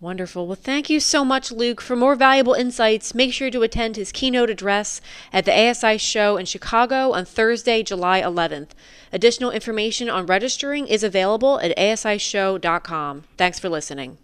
Wonderful. 0.00 0.46
Well, 0.46 0.56
thank 0.56 0.88
you 0.88 0.98
so 0.98 1.26
much, 1.26 1.52
Luke. 1.52 1.82
For 1.82 1.94
more 1.94 2.14
valuable 2.14 2.54
insights, 2.54 3.14
make 3.14 3.34
sure 3.34 3.50
to 3.50 3.60
attend 3.60 3.96
his 3.96 4.12
keynote 4.12 4.48
address 4.48 5.02
at 5.30 5.44
the 5.44 5.52
ASI 5.52 5.98
show 5.98 6.38
in 6.38 6.46
Chicago 6.46 7.12
on 7.12 7.26
Thursday, 7.26 7.82
July 7.82 8.22
11th. 8.22 8.70
Additional 9.12 9.50
information 9.50 10.08
on 10.08 10.24
registering 10.24 10.86
is 10.86 11.04
available 11.04 11.60
at 11.60 11.76
asishow.com. 11.76 13.24
Thanks 13.36 13.58
for 13.58 13.68
listening. 13.68 14.16